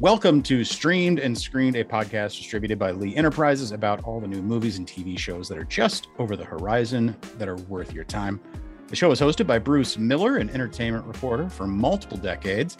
[0.00, 4.42] Welcome to Streamed and Screened, a podcast distributed by Lee Enterprises about all the new
[4.42, 8.40] movies and TV shows that are just over the horizon that are worth your time.
[8.86, 12.78] The show is hosted by Bruce Miller, an entertainment reporter for multiple decades.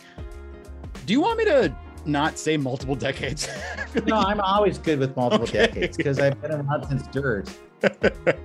[1.07, 1.75] Do you want me to
[2.07, 3.49] not say multiple decades?
[4.07, 5.67] no, I'm always good with multiple Okay.
[5.67, 7.51] decades because I've been around since dirt.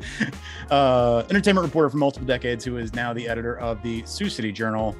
[0.72, 4.52] uh, entertainment reporter for multiple decades, who is now the editor of the Sioux City
[4.52, 4.96] Journal.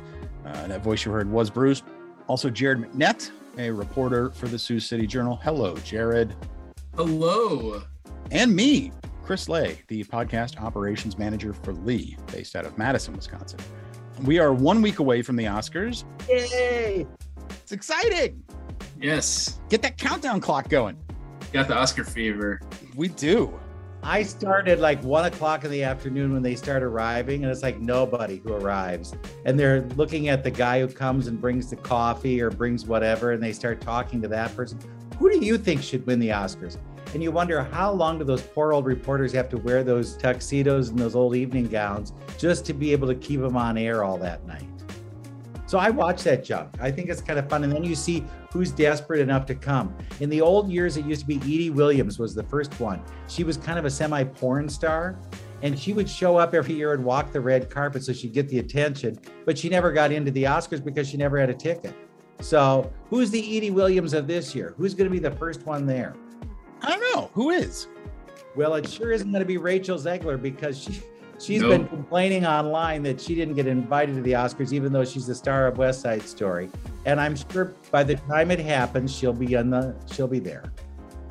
[0.46, 1.82] Uh, that voice you heard was Bruce.
[2.28, 5.40] Also, Jared McNett, a reporter for the Sioux City Journal.
[5.44, 6.36] Hello, Jared.
[6.96, 7.84] Hello.
[8.32, 8.92] And me,
[9.24, 13.60] Chris Lay, the podcast operations manager for Lee, based out of Madison, Wisconsin.
[14.24, 16.04] We are one week away from the Oscars.
[16.30, 17.08] Yay!
[17.50, 18.44] It's exciting.
[19.00, 19.60] Yes.
[19.70, 20.98] Get that countdown clock going.
[21.52, 22.62] Got the Oscar fever.
[22.96, 23.60] We do.
[24.06, 27.80] I started like one o'clock in the afternoon when they start arriving, and it's like
[27.80, 29.16] nobody who arrives.
[29.46, 33.32] And they're looking at the guy who comes and brings the coffee or brings whatever,
[33.32, 34.78] and they start talking to that person.
[35.20, 36.78] Who do you think should win the Oscars?
[37.14, 40.90] And you wonder how long do those poor old reporters have to wear those tuxedos
[40.90, 44.18] and those old evening gowns just to be able to keep them on air all
[44.18, 44.68] that night?
[45.74, 46.70] So I watch that junk.
[46.80, 47.64] I think it's kind of fun.
[47.64, 49.92] And then you see who's desperate enough to come.
[50.20, 53.02] In the old years, it used to be Edie Williams was the first one.
[53.28, 55.18] She was kind of a semi porn star.
[55.64, 58.50] And she would show up every year and walk the red carpet so she'd get
[58.50, 59.18] the attention.
[59.48, 61.96] But she never got into the Oscars because she never had a ticket.
[62.40, 64.76] So who's the Edie Williams of this year?
[64.78, 66.14] Who's going to be the first one there?
[66.84, 67.32] I don't know.
[67.34, 67.88] Who is?
[68.56, 71.02] Well, it sure isn't going to be Rachel Zegler because she
[71.44, 71.70] she's No.
[71.70, 75.36] been complaining online that she didn't get invited to the Oscars, even though she's the
[75.36, 76.70] star of West Side Story.
[77.06, 80.64] And I'm sure by the time it happens, she'll be on the she'll be there.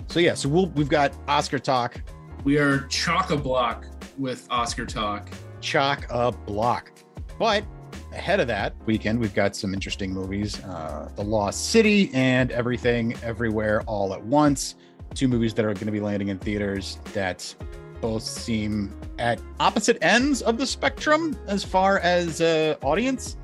[0.09, 2.03] So, yeah, so we'll, we've got Oscar talk,
[2.45, 3.87] We are chock a block
[4.19, 5.31] with Oscar talk.
[5.61, 6.93] chock a block.
[7.39, 7.65] But
[8.13, 13.15] ahead of that weekend, we've got some interesting movies uh, The Lost City and Everything
[13.23, 14.75] Everywhere All at Once.
[15.15, 17.55] Two movies that are going to be landing in theaters that
[18.03, 23.39] both seem at opposite ends of the spectrum as far as uh, audience.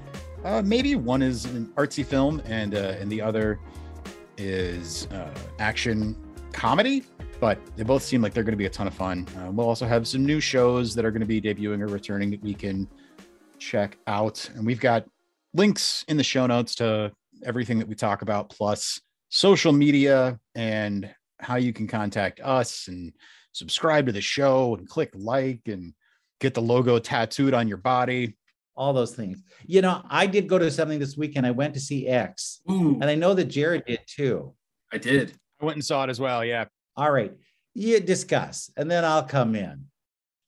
[0.45, 3.59] Uh, maybe one is an artsy film and uh, and the other
[4.37, 6.15] is uh, action
[6.53, 7.05] comedy
[7.41, 9.27] but they both seem like they're going to be a ton of fun.
[9.37, 12.31] Uh, we'll also have some new shows that are going to be debuting or returning
[12.31, 12.89] that we can
[13.59, 14.49] check out.
[14.55, 15.07] And we've got
[15.55, 17.13] links in the show notes to
[17.45, 23.13] everything that we talk about, plus social media and how you can contact us and
[23.53, 25.95] subscribe to the show and click like and
[26.41, 28.37] get the logo tattooed on your body.
[28.77, 29.43] All those things.
[29.67, 31.47] You know, I did go to something this weekend.
[31.47, 34.55] I went to see X, Ooh, and I know that Jared did too.
[34.93, 35.33] I did.
[35.61, 36.45] I went and saw it as well.
[36.45, 36.67] Yeah.
[36.97, 37.33] All right,
[37.75, 39.87] you discuss, and then I'll come in.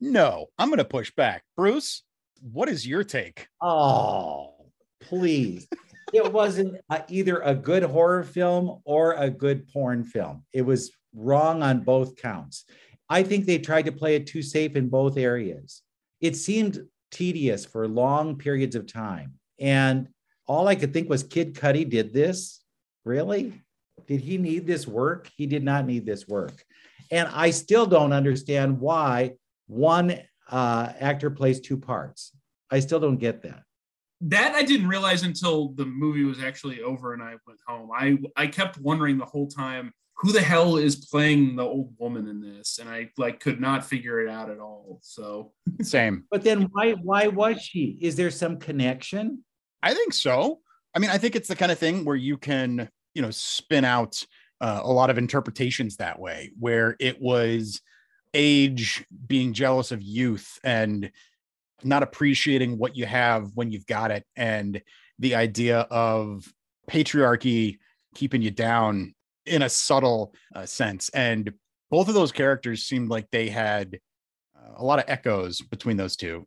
[0.00, 1.42] No, I'm going to push back.
[1.56, 2.02] Bruce,
[2.40, 3.48] what is your take?
[3.60, 4.54] Oh,
[5.00, 5.68] please.
[6.12, 10.44] it wasn't uh, either a good horror film or a good porn film.
[10.52, 12.64] It was wrong on both counts.
[13.10, 15.82] I think they tried to play it too safe in both areas.
[16.20, 19.34] It seemed tedious for long periods of time.
[19.58, 20.08] And
[20.46, 22.62] all I could think was Kid Cudi did this.
[23.04, 23.60] Really?
[24.06, 25.28] Did he need this work?
[25.36, 26.64] He did not need this work.
[27.10, 29.32] And I still don't understand why
[29.66, 32.32] one uh, actor plays two parts.
[32.70, 33.64] I still don't get that.
[34.22, 37.90] That I didn't realize until the movie was actually over and I went home.
[37.92, 42.28] I I kept wondering the whole time who the hell is playing the old woman
[42.28, 44.98] in this, and I like could not figure it out at all.
[45.02, 46.24] So Same.
[46.30, 47.98] But then why why was she?
[48.02, 49.42] Is there some connection?
[49.82, 50.60] I think so.
[50.94, 53.86] I mean, I think it's the kind of thing where you can, you know, spin
[53.86, 54.22] out
[54.60, 57.80] uh, a lot of interpretations that way, where it was
[58.34, 61.10] age being jealous of youth and
[61.82, 64.82] not appreciating what you have when you've got it, and
[65.18, 66.52] the idea of
[66.90, 67.78] patriarchy
[68.14, 69.14] keeping you down
[69.46, 71.08] in a subtle uh, sense.
[71.10, 71.52] And
[71.90, 73.98] both of those characters seemed like they had
[74.56, 76.46] uh, a lot of echoes between those two.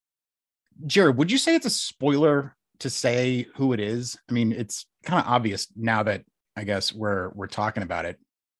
[0.85, 4.17] Jared, would you say it's a spoiler to say who it is?
[4.29, 6.23] I mean, it's kind of obvious now that
[6.55, 8.17] I guess we're we're talking about it.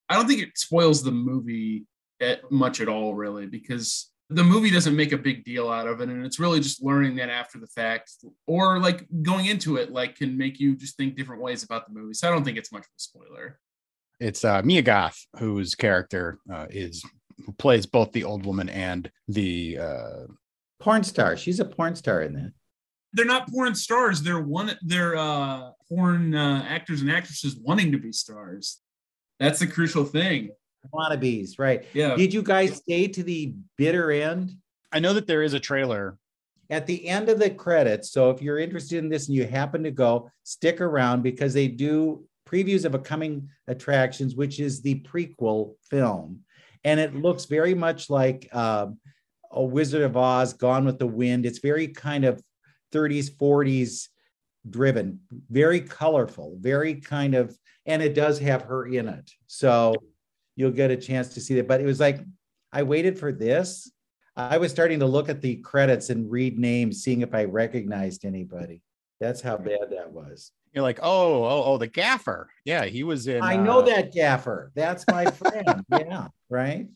[0.09, 1.85] I don't think it spoils the movie
[2.19, 6.01] at much at all, really, because the movie doesn't make a big deal out of
[6.01, 8.11] it, and it's really just learning that after the fact,
[8.47, 11.93] or like going into it, like can make you just think different ways about the
[11.93, 12.13] movie.
[12.13, 13.59] So I don't think it's much of a spoiler.
[14.19, 17.03] It's uh, Mia Goth, whose character uh, is
[17.45, 20.23] who plays both the old woman and the uh,
[20.83, 21.37] Porn star.
[21.37, 22.51] She's a porn star in that.
[23.13, 24.21] They're not porn stars.
[24.21, 24.77] They're one.
[24.81, 28.81] They're uh, porn uh, actors and actresses wanting to be stars.
[29.39, 30.49] That's the crucial thing.
[30.93, 31.85] Wannabes, right?
[31.93, 32.15] Yeah.
[32.17, 34.51] Did you guys stay to the bitter end?
[34.91, 36.17] I know that there is a trailer.
[36.69, 39.83] At the end of the credits, so if you're interested in this and you happen
[39.83, 44.99] to go, stick around because they do previews of a coming attractions, which is the
[45.01, 46.41] prequel film,
[46.83, 48.87] and it looks very much like uh,
[49.51, 51.45] a Wizard of Oz, Gone with the Wind.
[51.45, 52.41] It's very kind of
[52.93, 54.09] 30s, 40s
[54.69, 55.19] driven,
[55.49, 59.31] very colorful, very kind of, and it does have her in it.
[59.47, 59.95] So
[60.55, 61.67] you'll get a chance to see that.
[61.67, 62.19] But it was like,
[62.71, 63.91] I waited for this.
[64.35, 68.25] I was starting to look at the credits and read names, seeing if I recognized
[68.25, 68.81] anybody.
[69.19, 70.51] That's how bad that was.
[70.73, 72.49] You're like, oh, oh, oh, the gaffer.
[72.65, 73.43] Yeah, he was in.
[73.43, 73.83] I know uh...
[73.83, 74.71] that gaffer.
[74.75, 75.85] That's my friend.
[75.91, 76.87] yeah, right.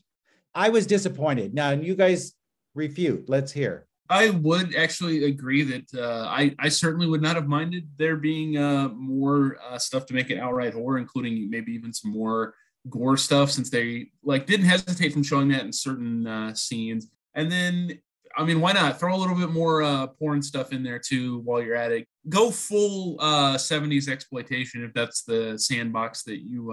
[0.54, 1.54] I was disappointed.
[1.54, 2.34] Now, you guys
[2.74, 3.28] refute.
[3.28, 3.86] Let's hear.
[4.10, 8.56] I would actually agree that uh, I, I certainly would not have minded there being
[8.56, 12.54] uh, more uh, stuff to make it outright horror, including maybe even some more
[12.88, 17.08] gore stuff, since they like didn't hesitate from showing that in certain uh, scenes.
[17.34, 18.00] And then,
[18.38, 21.40] I mean, why not throw a little bit more uh, porn stuff in there too
[21.40, 22.06] while you're at it?
[22.28, 26.66] Go full 70s uh, exploitation if that's the sandbox that you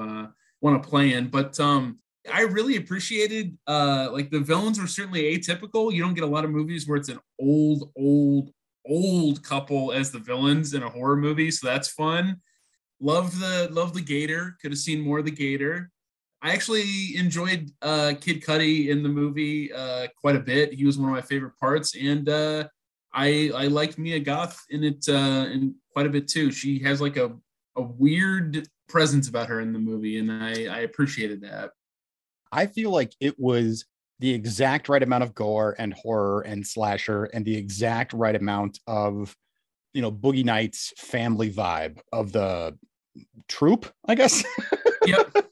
[0.61, 1.27] want to play in.
[1.27, 1.97] But um,
[2.31, 5.91] I really appreciated uh like the villains were certainly atypical.
[5.93, 8.51] You don't get a lot of movies where it's an old, old,
[8.87, 12.41] old couple as the villains in a horror movie, so that's fun.
[12.99, 14.55] Love the love the gator.
[14.61, 15.91] Could have seen more of the gator.
[16.45, 20.73] I actually enjoyed uh Kid Cudi in the movie uh quite a bit.
[20.73, 22.67] He was one of my favorite parts, and uh
[23.11, 26.51] I I liked Mia Goth in it uh in quite a bit too.
[26.51, 27.35] She has like a
[27.75, 31.71] a weird presence about her in the movie, and I I appreciated that.
[32.51, 33.85] I feel like it was
[34.19, 38.79] the exact right amount of gore and horror and slasher and the exact right amount
[38.85, 39.35] of
[39.93, 42.77] you know boogie nights family vibe of the
[43.47, 44.43] troop i guess
[45.05, 45.44] yep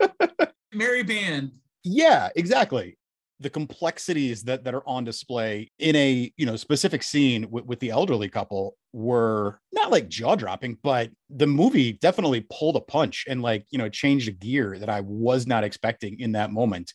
[0.75, 1.51] merry band.
[1.83, 2.97] Yeah exactly.
[3.39, 7.79] The complexities that that are on display in a you know specific scene with, with
[7.79, 13.25] the elderly couple were not like jaw dropping but the movie definitely pulled a punch
[13.27, 16.93] and like you know changed a gear that i was not expecting in that moment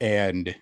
[0.00, 0.54] and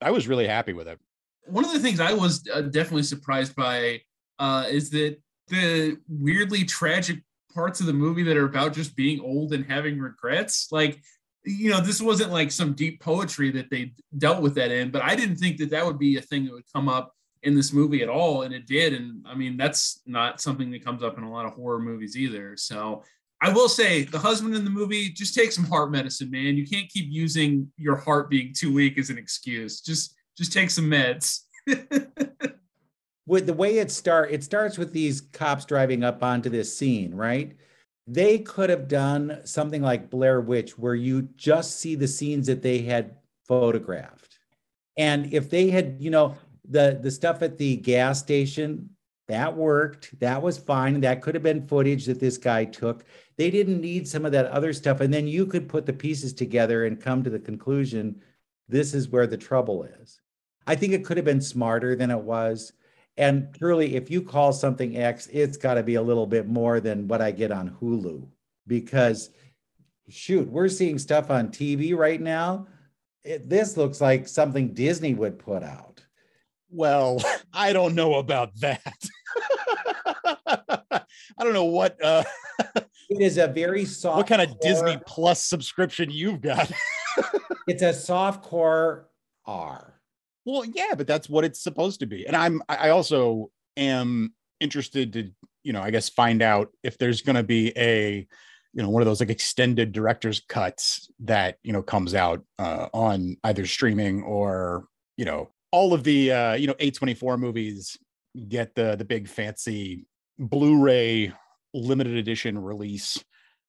[0.00, 0.98] i was really happy with it.
[1.46, 4.00] One of the things i was uh, definitely surprised by
[4.38, 5.18] uh, is that
[5.48, 7.18] the weirdly tragic
[7.52, 11.02] parts of the movie that are about just being old and having regrets like
[11.44, 15.02] you know, this wasn't like some deep poetry that they dealt with that in, but
[15.02, 17.72] I didn't think that that would be a thing that would come up in this
[17.72, 18.42] movie at all.
[18.42, 18.92] And it did.
[18.92, 22.16] And I mean, that's not something that comes up in a lot of horror movies
[22.16, 22.56] either.
[22.56, 23.02] So
[23.40, 26.56] I will say the husband in the movie, just take some heart medicine, man.
[26.56, 29.80] You can't keep using your heart being too weak as an excuse.
[29.80, 31.40] Just, just take some meds.
[33.26, 37.14] with the way it start, it starts with these cops driving up onto this scene,
[37.14, 37.56] right?
[38.10, 42.62] They could have done something like Blair Witch, where you just see the scenes that
[42.62, 43.16] they had
[43.46, 44.38] photographed.
[44.96, 46.36] And if they had, you know,
[46.68, 48.90] the the stuff at the gas station,
[49.28, 50.18] that worked.
[50.18, 51.00] That was fine.
[51.00, 53.04] That could have been footage that this guy took.
[53.36, 55.00] They didn't need some of that other stuff.
[55.00, 58.20] And then you could put the pieces together and come to the conclusion
[58.68, 60.20] this is where the trouble is.
[60.66, 62.72] I think it could have been smarter than it was.
[63.16, 66.80] And truly, if you call something X, it's got to be a little bit more
[66.80, 68.26] than what I get on Hulu
[68.66, 69.30] because
[70.08, 72.66] shoot, we're seeing stuff on TV right now.
[73.24, 76.04] It, this looks like something Disney would put out.
[76.70, 77.22] Well,
[77.52, 78.80] I don't know about that.
[80.46, 82.24] I don't know what uh
[83.08, 86.70] it is a very soft what kind of core, Disney Plus subscription you've got.
[87.66, 89.08] it's a soft core
[89.46, 89.99] R.
[90.44, 92.26] Well, yeah, but that's what it's supposed to be.
[92.26, 95.30] And I'm I also am interested to,
[95.62, 98.26] you know, I guess find out if there's going to be a
[98.72, 102.88] you know one of those like extended director's cuts that you know comes out uh,
[102.92, 107.96] on either streaming or you know all of the uh, you know A24 movies
[108.48, 110.06] get the the big fancy
[110.38, 111.32] Blu-ray
[111.74, 113.22] limited edition release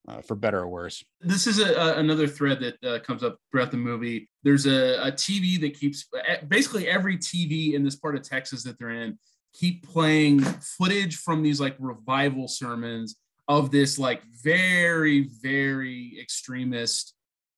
[0.07, 1.03] uh, for better or worse.
[1.19, 4.29] This is a, a, another thread that uh, comes up throughout the movie.
[4.43, 6.07] There's a, a, TV that keeps
[6.47, 9.17] basically every TV in this part of Texas that they're in
[9.53, 13.17] keep playing footage from these like revival sermons
[13.47, 17.13] of this like very very extremist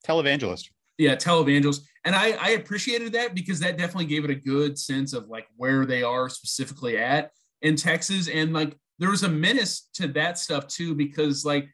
[0.05, 0.69] televangelist.
[0.97, 5.13] Yeah, televangelist, and I I appreciated that because that definitely gave it a good sense
[5.13, 7.31] of like where they are specifically at
[7.61, 11.67] in Texas, and like there was a menace to that stuff too because like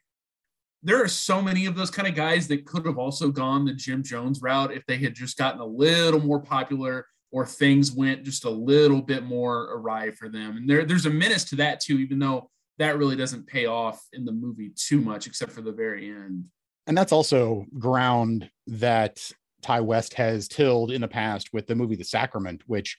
[0.82, 3.74] there are so many of those kind of guys that could have also gone the
[3.74, 8.24] Jim Jones route if they had just gotten a little more popular or things went
[8.24, 10.56] just a little bit more awry for them.
[10.56, 14.02] And there, there's a menace to that too, even though that really doesn't pay off
[14.12, 16.46] in the movie too much, except for the very end.
[16.86, 19.30] And that's also ground that
[19.62, 22.96] Ti West has tilled in the past with the movie The Sacrament, which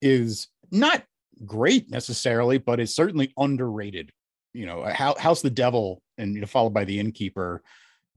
[0.00, 1.02] is not
[1.44, 4.12] great necessarily, but is certainly underrated.
[4.54, 7.62] You know, House the Devil and you know, followed by The Innkeeper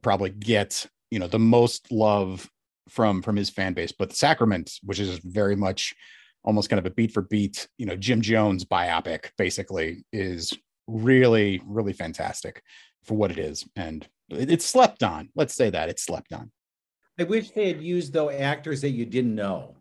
[0.01, 2.49] probably get you know the most love
[2.87, 3.91] from from his fan base.
[3.91, 5.95] But the Sacrament, which is very much
[6.43, 10.53] almost kind of a beat for beat, you know, Jim Jones biopic, basically, is
[10.87, 12.63] really really fantastic
[13.03, 15.29] for what it is, and it's slept on.
[15.35, 16.51] Let's say that it's slept on.
[17.19, 19.75] I wish they had used though actors that you didn't know.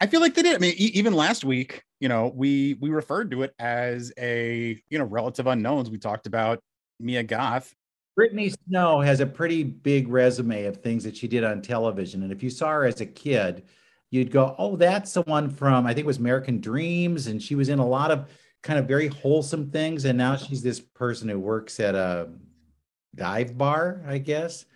[0.00, 0.54] I feel like they did.
[0.54, 4.80] I mean, e- even last week, you know, we we referred to it as a
[4.88, 5.90] you know relative unknowns.
[5.90, 6.62] We talked about
[7.00, 7.74] Mia Goth.
[8.16, 12.32] Brittany Snow has a pretty big resume of things that she did on television, and
[12.32, 13.64] if you saw her as a kid,
[14.10, 17.54] you'd go, "Oh, that's the one from I think it was American Dreams," and she
[17.54, 18.28] was in a lot of
[18.62, 20.04] kind of very wholesome things.
[20.04, 22.28] And now she's this person who works at a
[23.14, 24.66] dive bar, I guess.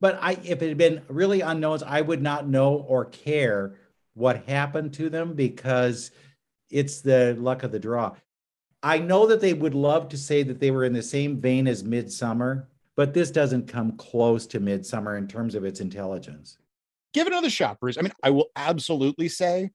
[0.00, 3.76] But I, if it had been really unknowns, I would not know or care
[4.14, 6.10] what happened to them because
[6.70, 8.14] it's the luck of the draw.
[8.82, 11.66] I know that they would love to say that they were in the same vein
[11.66, 12.66] as Midsommar,
[12.96, 16.58] but this doesn't come close to Midsommar in terms of its intelligence.
[17.12, 17.98] Give another shot, Bruce.
[17.98, 19.70] I mean, I will absolutely say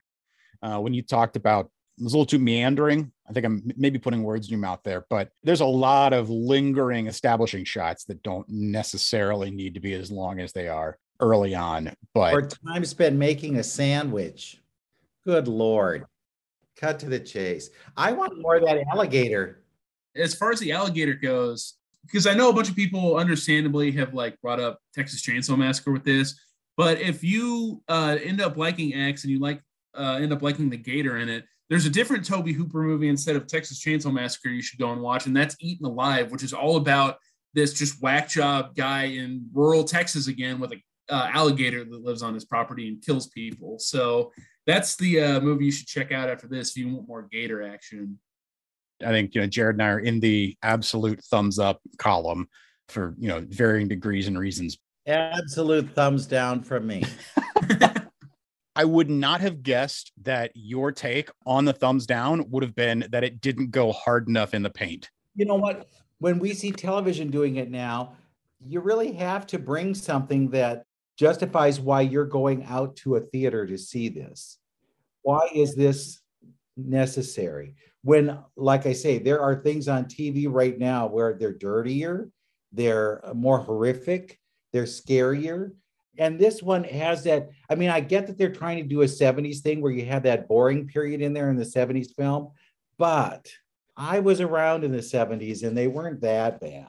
[0.61, 3.11] uh, when you talked about it was a little too meandering.
[3.29, 6.29] I think I'm maybe putting words in your mouth there, but there's a lot of
[6.29, 11.53] lingering establishing shots that don't necessarily need to be as long as they are early
[11.53, 11.93] on.
[12.13, 14.59] But or time spent making a sandwich.
[15.23, 16.05] Good lord.
[16.77, 17.69] Cut to the chase.
[17.95, 19.63] I want more of that alligator.
[20.15, 21.75] As far as the alligator goes,
[22.05, 25.91] because I know a bunch of people understandably have like brought up Texas Chainsaw Massacre
[25.91, 26.39] with this,
[26.75, 29.61] but if you uh, end up liking X and you like
[29.95, 33.35] uh, end up liking the gator in it, there's a different Tobe Hooper movie instead
[33.35, 36.53] of Texas Chainsaw Massacre you should go and watch, and that's Eaten Alive, which is
[36.53, 37.17] all about
[37.53, 40.77] this just whack job guy in rural Texas again with a
[41.09, 43.77] uh, alligator that lives on his property and kills people.
[43.79, 44.31] So
[44.65, 47.63] that's the uh, movie you should check out after this if you want more gator
[47.63, 48.19] action.
[49.03, 52.47] I think you know Jared and I are in the absolute thumbs up column
[52.89, 54.77] for you know varying degrees and reasons.
[55.05, 57.03] Absolute thumbs down from me.
[58.75, 63.05] I would not have guessed that your take on the thumbs down would have been
[63.11, 65.09] that it didn't go hard enough in the paint.
[65.35, 65.89] You know what?
[66.19, 68.13] When we see television doing it now,
[68.65, 70.85] you really have to bring something that
[71.17, 74.57] justifies why you're going out to a theater to see this.
[75.21, 76.21] Why is this
[76.75, 77.75] necessary?
[78.03, 82.29] When, like I say, there are things on TV right now where they're dirtier,
[82.71, 84.39] they're more horrific,
[84.73, 85.71] they're scarier.
[86.17, 87.49] And this one has that.
[87.69, 90.23] I mean, I get that they're trying to do a 70s thing where you have
[90.23, 92.51] that boring period in there in the 70s film,
[92.97, 93.49] but
[93.95, 96.87] I was around in the 70s and they weren't that bad.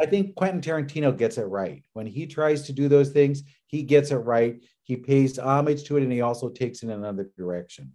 [0.00, 1.82] I think Quentin Tarantino gets it right.
[1.92, 4.62] When he tries to do those things, he gets it right.
[4.82, 7.92] He pays homage to it and he also takes it in another direction.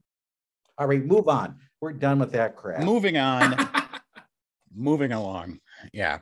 [0.77, 1.57] All right, move on.
[1.79, 2.83] We're done with that crap.
[2.83, 3.69] Moving on.
[4.75, 5.59] moving along.
[5.93, 6.19] Yeah.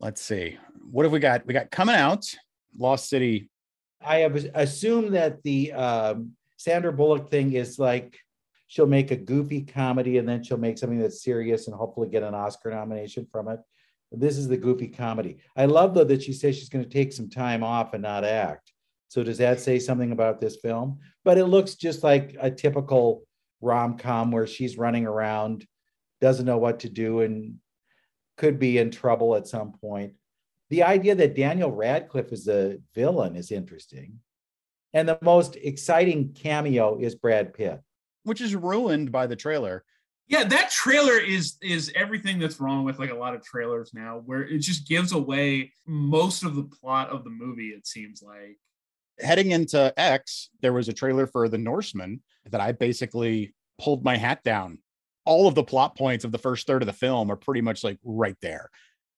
[0.00, 0.58] Let's see.
[0.90, 1.46] What have we got?
[1.46, 2.24] We got coming out
[2.76, 3.50] Lost City.
[4.04, 8.18] I have assumed that the um, Sandra Bullock thing is like
[8.66, 12.22] she'll make a goofy comedy and then she'll make something that's serious and hopefully get
[12.22, 13.60] an Oscar nomination from it.
[14.12, 15.38] This is the goofy comedy.
[15.56, 18.24] I love though that she says she's going to take some time off and not
[18.24, 18.72] act.
[19.08, 20.98] So does that say something about this film?
[21.24, 23.24] But it looks just like a typical
[23.60, 25.66] rom-com where she's running around,
[26.20, 27.56] doesn't know what to do and
[28.36, 30.14] could be in trouble at some point.
[30.70, 34.18] The idea that Daniel Radcliffe is a villain is interesting.
[34.92, 37.80] And the most exciting cameo is Brad Pitt,
[38.24, 39.84] which is ruined by the trailer.
[40.26, 44.22] Yeah, that trailer is is everything that's wrong with like a lot of trailers now,
[44.24, 47.68] where it just gives away most of the plot of the movie.
[47.68, 48.58] It seems like
[49.20, 54.16] heading into X, there was a trailer for The Northman that I basically pulled my
[54.16, 54.78] hat down.
[55.24, 57.82] All of the plot points of the first third of the film are pretty much
[57.82, 58.70] like right there.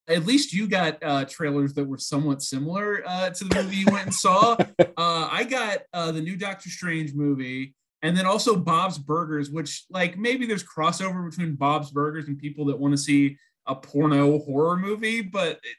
[0.09, 3.87] At least you got uh, trailers that were somewhat similar uh, to the movie you
[3.91, 4.57] went and saw.
[4.99, 7.75] Uh, I got uh, the new Doctor Strange movie
[8.07, 12.65] and then also Bob's Burgers, which like maybe there's crossover between Bob's Burgers and people
[12.67, 13.37] that want to see
[13.67, 15.77] a porno horror movie, but it,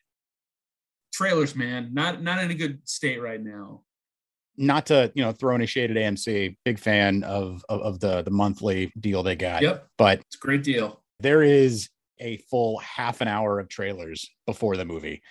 [1.13, 3.81] trailers, man, not not in a good state right now.
[4.57, 8.23] Not to you know throw any shade at AMC, big fan of, of of the
[8.23, 9.61] the monthly deal they got.
[9.61, 11.01] Yep, but it's a great deal.
[11.21, 15.21] There is a full half an hour of trailers before the movie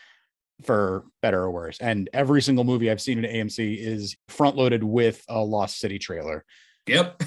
[0.65, 1.79] for better or worse.
[1.79, 5.99] And every single movie I've seen in AMC is front loaded with a Lost City
[5.99, 6.45] trailer.
[6.87, 7.23] Yep.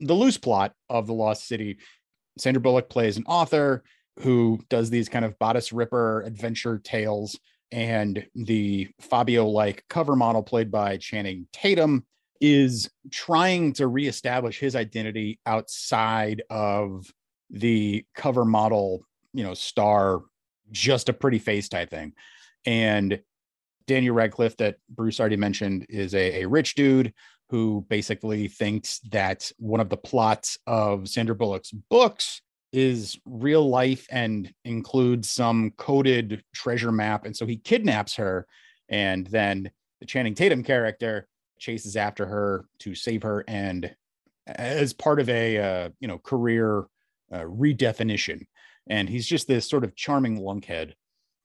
[0.00, 1.78] the loose plot of The Lost City
[2.38, 3.82] Sandra Bullock plays an author
[4.20, 7.38] who does these kind of bodice ripper adventure tales.
[7.72, 12.04] And the Fabio like cover model, played by Channing Tatum,
[12.40, 17.06] is trying to reestablish his identity outside of
[17.50, 20.22] the cover model, you know, star,
[20.70, 22.12] just a pretty face type thing.
[22.66, 23.20] And
[23.86, 27.12] Daniel Radcliffe, that Bruce already mentioned, is a, a rich dude
[27.54, 32.42] who basically thinks that one of the plots of Sandra Bullock's books
[32.72, 37.24] is real life and includes some coded treasure map.
[37.24, 38.48] And so he kidnaps her.
[38.88, 39.70] And then
[40.00, 41.28] the Channing Tatum character
[41.60, 43.44] chases after her to save her.
[43.46, 43.94] And
[44.48, 46.86] as part of a, uh, you know, career
[47.30, 48.48] uh, redefinition.
[48.88, 50.94] And he's just this sort of charming lunkhead.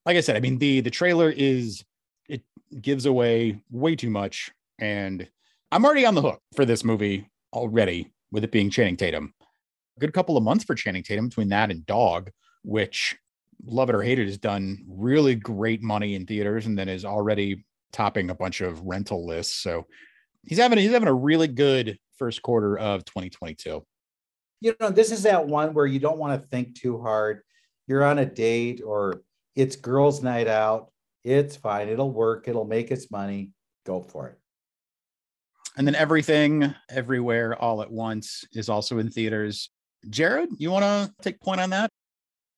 [0.08, 1.86] Like I said, I mean, the, the trailer is,
[2.28, 2.42] it
[2.82, 4.50] gives away way too much.
[4.80, 5.30] And
[5.72, 9.34] I'm already on the hook for this movie already with it being Channing Tatum
[9.98, 12.32] A good couple of months for Channing Tatum between that and Dog,
[12.64, 13.16] which
[13.66, 17.06] love it or hate it has done really great money in theaters and then is
[17.06, 19.62] already topping a bunch of rental lists.
[19.62, 19.86] So
[20.44, 23.84] he's having he's having a really good first quarter of 2022.
[24.62, 27.42] You know, this is that one where you don't want to think too hard.
[27.88, 29.22] You're on a date or
[29.56, 30.92] it's girls' night out.
[31.24, 31.90] It's fine.
[31.90, 32.48] It'll work.
[32.48, 33.52] It'll make its money.
[33.86, 34.40] Go for it.
[35.80, 39.70] And then everything, everywhere, all at once is also in theaters.
[40.10, 41.90] Jared, you want to take point on that?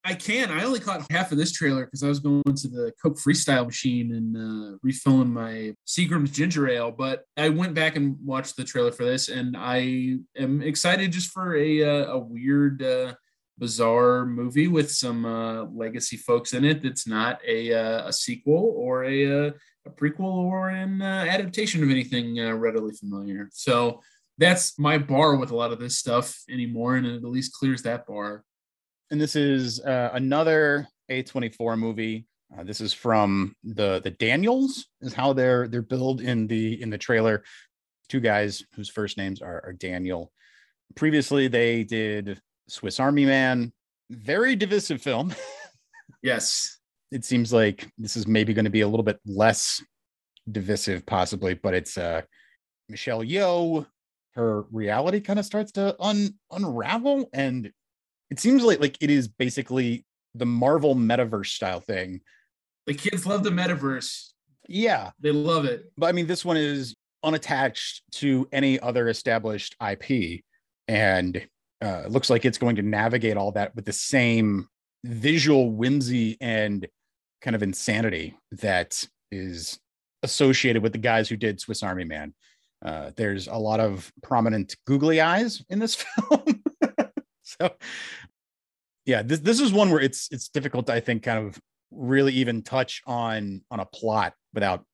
[0.04, 0.50] I can.
[0.50, 3.68] I only caught half of this trailer because I was going to the Coke Freestyle
[3.68, 6.90] machine and uh, refilling my Seagram's ginger ale.
[6.90, 11.30] But I went back and watched the trailer for this, and I am excited just
[11.30, 13.14] for a uh, a weird, uh,
[13.60, 16.82] bizarre movie with some uh, legacy folks in it.
[16.82, 19.52] That's not a uh, a sequel or a uh,
[19.86, 23.50] a prequel or an adaptation of anything readily familiar.
[23.52, 24.02] So
[24.38, 27.84] that's my bar with a lot of this stuff anymore, and it at least clears
[27.84, 28.44] that bar.
[29.12, 32.26] And this is uh, another A24 movie.
[32.58, 36.90] Uh, this is from the the Daniels, is how they're they're billed in the in
[36.90, 37.44] the trailer.
[38.10, 40.32] Two guys whose first names are, are Daniel.
[40.96, 43.72] Previously, they did Swiss Army Man,
[44.10, 45.34] very divisive film.
[46.22, 46.78] yes,
[47.12, 49.84] it seems like this is maybe going to be a little bit less
[50.52, 52.22] divisive, possibly, but it's uh
[52.90, 53.86] Michelle Yeoh
[54.34, 57.72] her reality kind of starts to un unravel and
[58.30, 62.22] it seems like like it is basically the marvel metaverse style thing.
[62.88, 64.30] The kids love the metaverse.
[64.68, 65.12] Yeah.
[65.20, 65.92] They love it.
[65.98, 70.42] But i mean this one is unattached to any other established ip
[70.88, 71.46] and
[71.82, 74.68] uh, looks like it's going to navigate all that with the same
[75.04, 76.88] visual whimsy and
[77.42, 79.80] kind of insanity that is
[80.24, 82.34] associated with the guys who did swiss army man
[82.84, 85.96] uh, there's a lot of prominent googly eyes in this
[86.30, 86.64] film.
[87.44, 87.72] so
[89.06, 91.60] yeah, this this is one where it's it's difficult to, I think, kind of
[91.92, 94.86] really even touch on on a plot without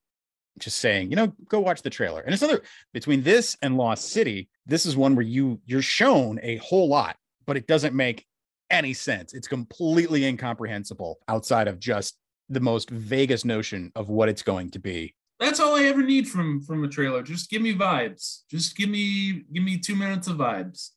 [0.59, 2.21] just saying, you know, go watch the trailer.
[2.21, 2.61] And it's other
[2.93, 7.15] between this and Lost City, this is one where you you're shown a whole lot,
[7.45, 8.25] but it doesn't make
[8.69, 9.33] any sense.
[9.33, 12.17] It's completely incomprehensible outside of just
[12.49, 16.27] the most vaguest notion of what it's going to be that's all I ever need
[16.27, 17.21] from from a trailer.
[17.21, 18.41] Just give me vibes.
[18.49, 20.89] Just give me give me two minutes of vibes.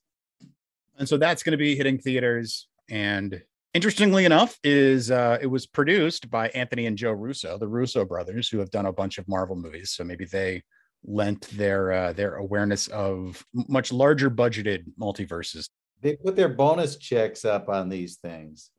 [0.97, 2.67] And so that's going to be hitting theaters.
[2.89, 3.41] And
[3.73, 8.49] interestingly enough, is uh, it was produced by Anthony and Joe Russo, the Russo brothers,
[8.49, 9.91] who have done a bunch of Marvel movies.
[9.91, 10.63] So maybe they
[11.03, 15.69] lent their uh, their awareness of much larger budgeted multiverses.
[16.01, 18.71] They put their bonus checks up on these things.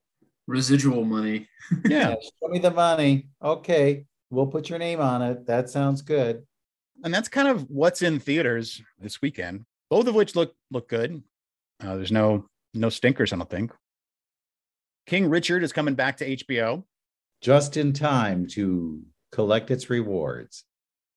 [0.52, 1.48] Residual money.
[1.84, 2.14] yeah.
[2.40, 3.28] Show me the money.
[3.42, 5.46] Okay we'll put your name on it.
[5.46, 6.44] That sounds good.
[7.04, 9.64] And that's kind of what's in theaters this weekend.
[9.90, 11.22] Both of which look look good.
[11.84, 13.72] Uh, there's no no stinkers, I don't think.
[15.06, 16.84] King Richard is coming back to HBO
[17.40, 20.64] just in time to collect its rewards.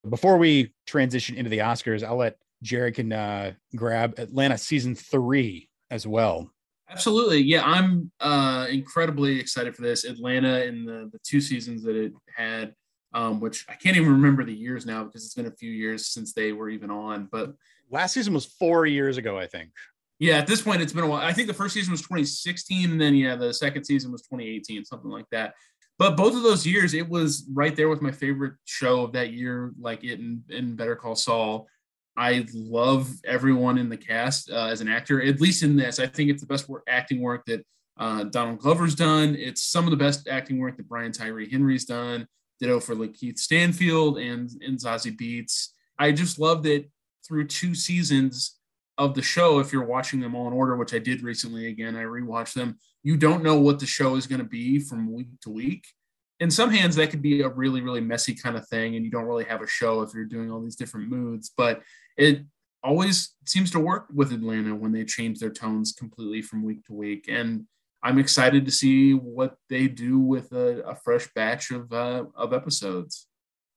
[0.07, 5.69] Before we transition into the Oscars, I'll let Jared can uh, grab Atlanta season three
[5.89, 6.51] as well.
[6.89, 7.41] Absolutely.
[7.41, 10.03] Yeah, I'm uh, incredibly excited for this.
[10.03, 12.73] Atlanta in the, the two seasons that it had
[13.15, 16.07] um, which I can't even remember the years now because it's been a few years
[16.07, 17.29] since they were even on.
[17.31, 17.53] But
[17.89, 19.71] last season was four years ago, I think.
[20.19, 21.21] Yeah, at this point, it's been a while.
[21.21, 24.83] I think the first season was 2016, and then yeah, the second season was 2018,
[24.83, 25.53] something like that.
[25.97, 29.31] But both of those years, it was right there with my favorite show of that
[29.31, 31.67] year, like it and, in Better Call Saul.
[32.17, 35.99] I love everyone in the cast uh, as an actor, at least in this.
[35.99, 37.65] I think it's the best work, acting work that
[37.97, 39.35] uh, Donald Glover's done.
[39.35, 42.27] It's some of the best acting work that Brian Tyree Henry's done.
[42.59, 45.69] Ditto for Lakeith Stanfield and, and Zazie Beetz.
[45.99, 46.89] I just loved it
[47.27, 48.57] through two seasons
[48.97, 49.59] of the show.
[49.59, 52.77] If you're watching them all in order, which I did recently again, I rewatched them.
[53.03, 55.85] You don't know what the show is going to be from week to week.
[56.39, 59.11] In some hands, that could be a really, really messy kind of thing, and you
[59.11, 61.51] don't really have a show if you're doing all these different moods.
[61.55, 61.81] But
[62.17, 62.41] it
[62.83, 66.93] always seems to work with Atlanta when they change their tones completely from week to
[66.93, 67.25] week.
[67.29, 67.65] And
[68.03, 72.53] I'm excited to see what they do with a, a fresh batch of uh, of
[72.53, 73.27] episodes.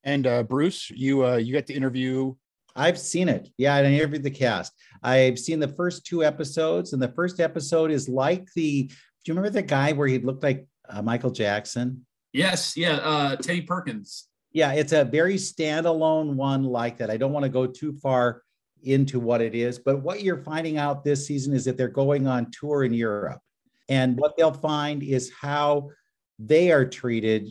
[0.05, 2.35] And uh, Bruce, you uh, you got to interview.
[2.77, 3.49] I've seen it.
[3.57, 4.73] Yeah, I interviewed the cast.
[5.03, 8.85] I've seen the first two episodes, and the first episode is like the.
[8.85, 12.07] Do you remember the guy where he looked like uh, Michael Jackson?
[12.33, 14.29] Yes, yeah, uh, Teddy Perkins.
[14.53, 17.11] Yeah, it's a very standalone one like that.
[17.11, 18.43] I don't want to go too far
[18.83, 22.27] into what it is, but what you're finding out this season is that they're going
[22.27, 23.41] on tour in Europe.
[23.89, 25.91] And what they'll find is how
[26.39, 27.49] they are treated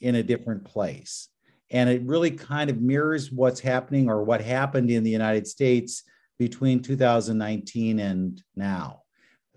[0.00, 1.28] in a different place.
[1.70, 6.02] And it really kind of mirrors what's happening or what happened in the United States
[6.38, 9.02] between 2019 and now.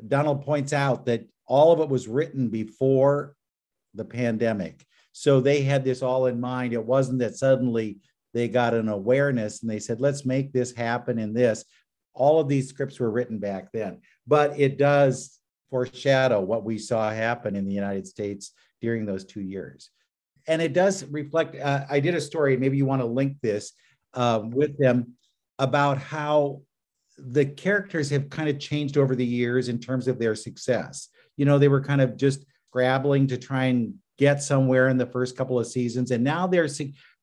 [0.07, 3.35] Donald points out that all of it was written before
[3.93, 4.85] the pandemic.
[5.11, 6.73] So they had this all in mind.
[6.73, 7.99] It wasn't that suddenly
[8.33, 11.65] they got an awareness and they said, let's make this happen in this.
[12.13, 17.09] All of these scripts were written back then, but it does foreshadow what we saw
[17.09, 18.51] happen in the United States
[18.81, 19.89] during those two years.
[20.47, 21.55] And it does reflect.
[21.55, 23.71] Uh, I did a story, maybe you want to link this
[24.13, 25.13] uh, with them
[25.57, 26.61] about how
[27.17, 31.09] the characters have kind of changed over the years in terms of their success.
[31.37, 35.05] You know, they were kind of just scrabbling to try and get somewhere in the
[35.05, 36.67] first couple of seasons, and now they're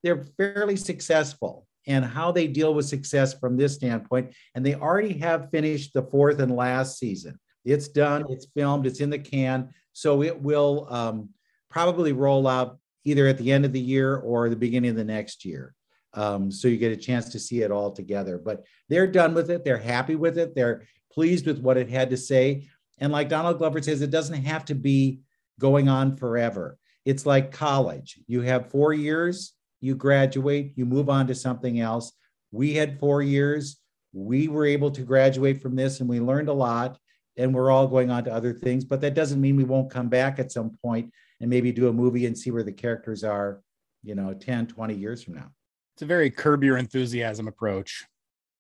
[0.02, 1.66] they're fairly successful.
[1.86, 6.02] And how they deal with success from this standpoint, and they already have finished the
[6.02, 7.40] fourth and last season.
[7.64, 9.70] It's done, it's filmed, it's in the can.
[9.94, 11.30] So it will um,
[11.70, 15.04] probably roll out either at the end of the year or the beginning of the
[15.04, 15.74] next year.
[16.12, 18.38] Um, so you get a chance to see it all together.
[18.38, 19.64] But they're done with it.
[19.64, 20.54] They're happy with it.
[20.54, 22.68] They're pleased with what it had to say.
[22.98, 25.20] And like Donald Glover says, it doesn't have to be
[25.60, 26.76] going on forever.
[27.04, 28.18] It's like college.
[28.26, 32.12] You have four years, you graduate, you move on to something else.
[32.50, 33.78] We had four years.
[34.12, 36.98] We were able to graduate from this and we learned a lot
[37.36, 38.84] and we're all going on to other things.
[38.84, 41.92] But that doesn't mean we won't come back at some point and maybe do a
[41.92, 43.60] movie and see where the characters are,
[44.02, 45.50] you know, 10, 20 years from now.
[45.94, 48.04] It's a very curb your enthusiasm approach.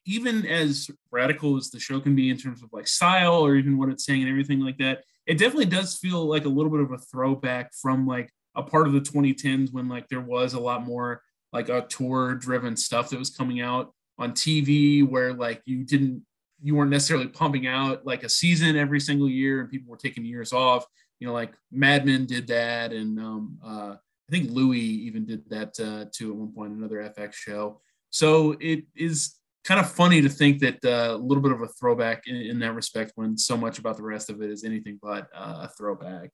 [0.06, 3.76] Even as radical as the show can be in terms of like style or even
[3.76, 6.80] what it's saying and everything like that, it definitely does feel like a little bit
[6.80, 10.60] of a throwback from like a part of the 2010s when like there was a
[10.60, 15.84] lot more like auteur driven stuff that was coming out on TV where like you
[15.84, 16.24] didn't
[16.60, 20.24] you weren't necessarily pumping out like a season every single year and people were taking
[20.24, 20.84] years off.
[21.20, 25.48] You know, like Mad Men did that, and um, uh, I think Louie even did
[25.50, 27.80] that uh, too at one point, another FX show.
[28.10, 31.68] So it is kind of funny to think that uh, a little bit of a
[31.68, 34.98] throwback in, in, that respect when so much about the rest of it is anything
[35.02, 36.30] but uh, a throwback.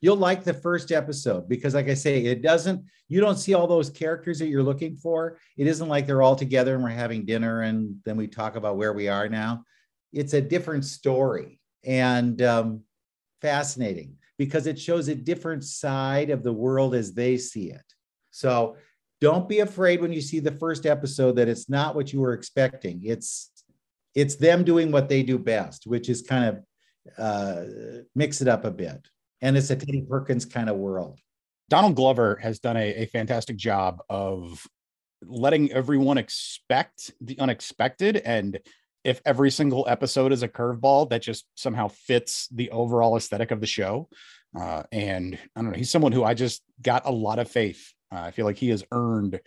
[0.00, 3.66] You'll like the first episode because, like I say, it doesn't, you don't see all
[3.66, 5.38] those characters that you're looking for.
[5.56, 8.76] It isn't like they're all together and we're having dinner and then we talk about
[8.76, 9.64] where we are now.
[10.12, 12.82] It's a different story and um,
[13.40, 17.82] fascinating because it shows a different side of the world as they see it.
[18.30, 18.76] So
[19.20, 22.32] don't be afraid when you see the first episode that it's not what you were
[22.32, 23.00] expecting.
[23.04, 23.50] It's
[24.14, 27.64] it's them doing what they do best, which is kind of uh,
[28.14, 29.08] mix it up a bit.
[29.40, 31.18] And it's a Teddy Perkins kind of world.
[31.68, 34.66] Donald Glover has done a, a fantastic job of
[35.22, 38.16] letting everyone expect the unexpected.
[38.16, 38.58] And
[39.04, 43.60] if every single episode is a curveball, that just somehow fits the overall aesthetic of
[43.60, 44.08] the show.
[44.58, 47.92] Uh, and I don't know, he's someone who I just got a lot of faith.
[48.12, 49.40] Uh, I feel like he has earned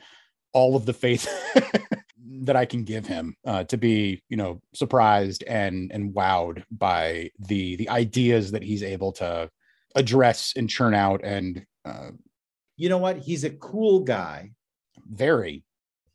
[0.54, 1.28] all of the faith
[2.41, 7.32] that I can give him uh, to be, you know, surprised and and wowed by
[7.39, 9.50] the the ideas that he's able to
[9.95, 11.21] address and churn out.
[11.24, 12.12] And uh,
[12.78, 13.17] you know what?
[13.17, 14.52] He's a cool guy.
[15.10, 15.63] Very.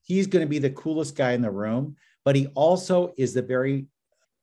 [0.02, 3.42] He's going to be the coolest guy in the room, but he also is the
[3.42, 3.86] very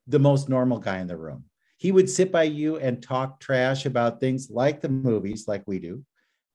[0.06, 1.44] the most normal guy in the room
[1.84, 5.78] he would sit by you and talk trash about things like the movies, like we
[5.78, 6.02] do,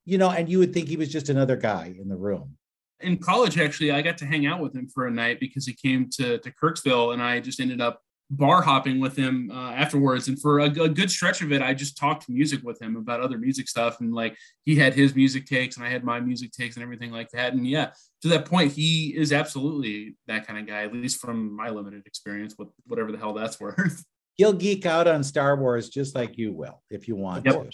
[0.05, 2.57] you know, and you would think he was just another guy in the room.
[3.01, 5.73] In college, actually, I got to hang out with him for a night because he
[5.73, 10.27] came to, to Kirksville and I just ended up bar hopping with him uh, afterwards.
[10.27, 13.21] And for a, a, good stretch of it, I just talked music with him about
[13.21, 14.01] other music stuff.
[14.01, 17.12] And like he had his music takes and I had my music takes and everything
[17.12, 17.53] like that.
[17.53, 21.55] And yeah, to that point, he is absolutely that kind of guy, at least from
[21.55, 24.03] my limited experience with whatever the hell that's worth
[24.39, 27.55] he'll geek out on Star Wars just like you will if you want yep.
[27.55, 27.69] to.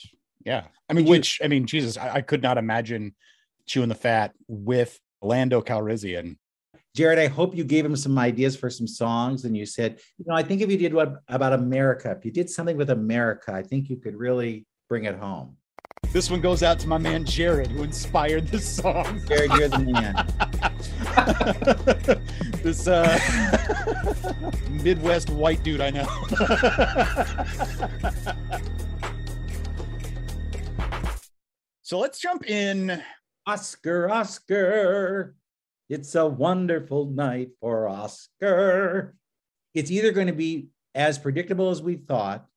[0.45, 0.65] Yeah.
[0.89, 3.15] I mean, which I mean, Jesus, I, I, could not imagine
[3.65, 6.37] chewing the fat with Lando Calrissian.
[6.95, 10.25] Jared, I hope you gave him some ideas for some songs, and you said, you
[10.27, 13.51] know, I think if you did what about America, if you did something with America,
[13.51, 15.57] I think you could really bring it home.
[16.13, 19.21] This one goes out to my man Jared, who inspired this song.
[19.27, 20.25] Jared, you're the man.
[22.63, 23.19] this uh,
[24.69, 26.07] Midwest white dude I know.
[31.85, 32.99] so let's jump in
[33.45, 35.35] Oscar, Oscar.
[35.87, 39.13] It's a wonderful night for Oscar.
[39.75, 42.47] It's either going to be as predictable as we thought,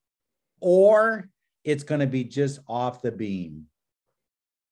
[0.61, 1.29] or
[1.63, 3.67] it's going to be just off the beam.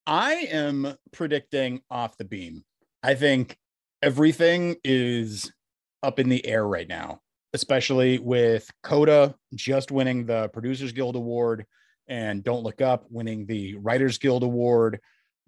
[0.07, 2.65] I am predicting off the beam.
[3.03, 3.59] I think
[4.01, 5.53] everything is
[6.01, 7.19] up in the air right now,
[7.53, 11.67] especially with Coda just winning the Producers Guild Award
[12.07, 14.99] and Don't Look Up winning the Writers Guild Award,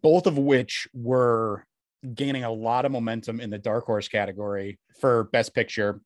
[0.02, 1.66] both of which were
[2.14, 6.02] gaining a lot of momentum in the Dark Horse category for Best Picture.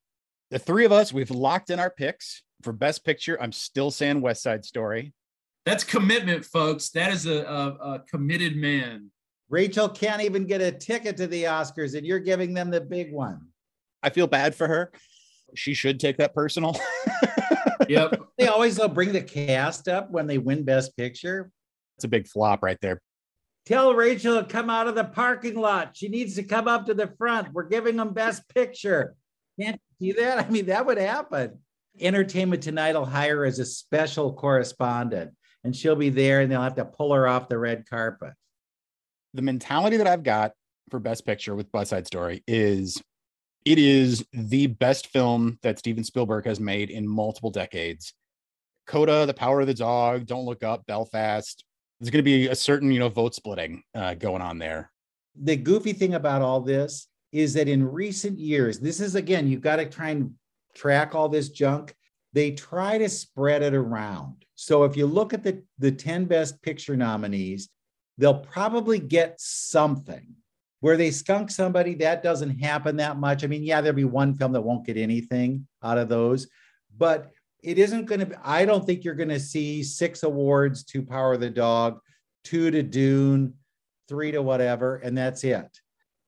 [0.52, 3.42] The three of us, we've locked in our picks for Best Picture.
[3.42, 5.14] I'm still saying West Side Story.
[5.66, 6.90] That's commitment, folks.
[6.90, 9.12] That is a, a, a committed man.
[9.50, 13.14] Rachel can't even get a ticket to the Oscars, and you're giving them the big
[13.14, 13.40] one.
[14.02, 14.92] I feel bad for her.
[15.56, 16.80] She should take that personal.
[17.90, 18.22] Yep.
[18.38, 21.52] They always they'll bring the cast up when they win Best Picture.
[21.98, 23.02] It's a big flop right there.
[23.66, 25.96] Tell Rachel to come out of the parking lot.
[25.98, 27.52] She needs to come up to the front.
[27.54, 29.16] We're giving them Best Picture.
[29.60, 30.46] Can't you see that?
[30.46, 31.60] I mean, that would happen.
[32.00, 35.32] Entertainment Tonight will hire her as a special correspondent,
[35.66, 38.34] and she'll be there, and they'll have to pull her off the red carpet.
[39.34, 40.54] the mentality that I've got
[40.90, 43.02] for Best Picture with West Side Story is
[43.66, 48.14] it is the best film that Steven Spielberg has made in multiple decades.
[48.88, 51.64] Coda, The Power of the Dog, Don't Look Up, Belfast.
[52.00, 54.92] There's going to be a certain, you know, vote splitting uh, going on there.
[55.36, 59.62] the goofy thing about all this is that in recent years, this is again, you've
[59.62, 60.34] got to try and
[60.76, 61.96] track all this junk.
[62.34, 64.46] They try to spread it around.
[64.56, 67.70] So if you look at the, the 10 best picture nominees,
[68.18, 70.36] they'll probably get something.
[70.84, 73.46] Where they skunk somebody, that doesn't happen that much.
[73.46, 76.48] I mean, yeah, there'll be one film that won't get anything out of those,
[76.98, 77.32] but
[77.64, 81.02] it isn't going to be, I don't think you're going to see six awards to
[81.02, 82.02] Power of the Dog,
[82.44, 83.54] two to Dune,
[84.10, 85.80] three to whatever, and that's it.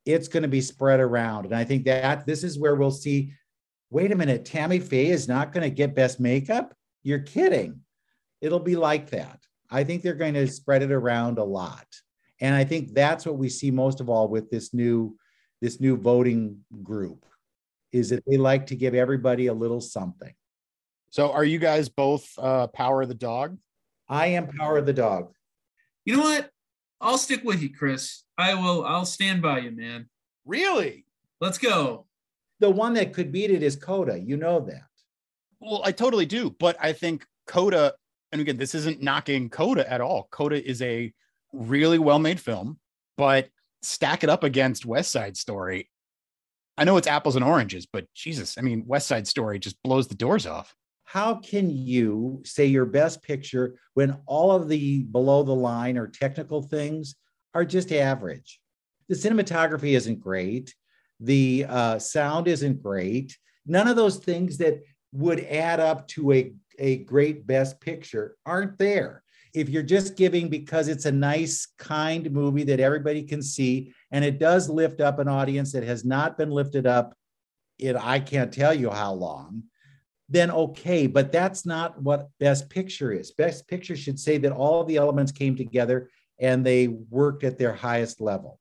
[0.06, 1.44] It's going to be spread around.
[1.44, 3.34] And I think that this is where we'll see
[3.90, 6.74] wait a minute, Tammy Faye is not going to get best makeup?
[7.04, 7.82] You're kidding.
[8.40, 9.40] It'll be like that.
[9.70, 11.88] I think they're going to spread it around a lot.
[12.42, 15.18] And I think that's what we see most of all with this new
[15.62, 17.26] this new voting group
[17.92, 20.34] is that they like to give everybody a little something.
[21.12, 23.58] So are you guys both uh, Power of the Dog?
[24.10, 25.32] I am Power of the Dog.
[26.04, 26.50] You know what?
[27.00, 28.24] I'll stick with you, Chris.
[28.38, 28.86] I will.
[28.86, 30.10] I'll stand by you, man.
[30.46, 31.06] Really?
[31.40, 32.06] Let's go.
[32.60, 34.20] The one that could beat it is Coda.
[34.20, 34.88] You know that.
[35.60, 36.50] Well, I totally do.
[36.60, 37.94] But I think Coda,
[38.32, 40.28] and again, this isn't knocking Coda at all.
[40.32, 41.14] Coda is a
[41.56, 42.80] really well made film,
[43.18, 43.50] but
[43.82, 45.90] stack it up against West Side Story.
[46.78, 50.08] I know it's apples and oranges, but Jesus, I mean, West Side Story just blows
[50.08, 50.76] the doors off.
[51.06, 56.08] How can you say your best picture when all of the below the line or
[56.08, 57.16] technical things
[57.54, 58.60] are just average?
[59.08, 60.74] The cinematography isn't great.
[61.20, 63.38] The uh, sound isn't great.
[63.66, 64.82] None of those things that
[65.14, 69.24] would add up to a, a great best picture aren't there.
[69.56, 74.26] If you're just giving because it's a nice, kind movie that everybody can see, and
[74.26, 77.16] it does lift up an audience that has not been lifted up
[77.80, 79.64] in I can't tell you how long,
[80.30, 81.08] then okay.
[81.08, 83.32] But that's not what Best Picture is.
[83.32, 87.74] Best Picture should say that all the elements came together and they worked at their
[87.74, 88.60] highest level.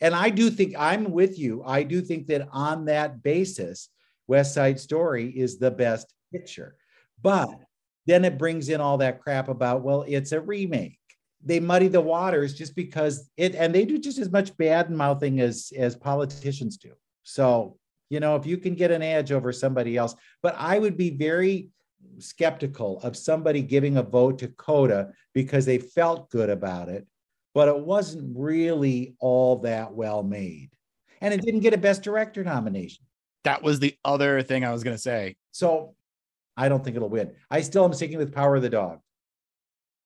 [0.00, 1.62] And I do think I'm with you.
[1.64, 3.88] I do think that on that basis,
[4.26, 6.76] West Side Story is the best picture.
[7.22, 7.60] But
[8.06, 10.98] then it brings in all that crap about, well, it's a remake.
[11.44, 15.40] They muddy the waters just because it, and they do just as much bad mouthing
[15.40, 16.92] as as politicians do.
[17.22, 17.76] So,
[18.08, 21.10] you know, if you can get an edge over somebody else, but I would be
[21.10, 21.68] very
[22.18, 27.06] skeptical of somebody giving a vote to Coda because they felt good about it,
[27.54, 30.70] but it wasn't really all that well made.
[31.20, 33.04] And it didn't get a Best Director nomination.
[33.44, 35.36] That was the other thing I was going to say.
[35.52, 35.95] So
[36.56, 37.32] I don't think it'll win.
[37.50, 39.00] I still am sticking with Power of the Dog.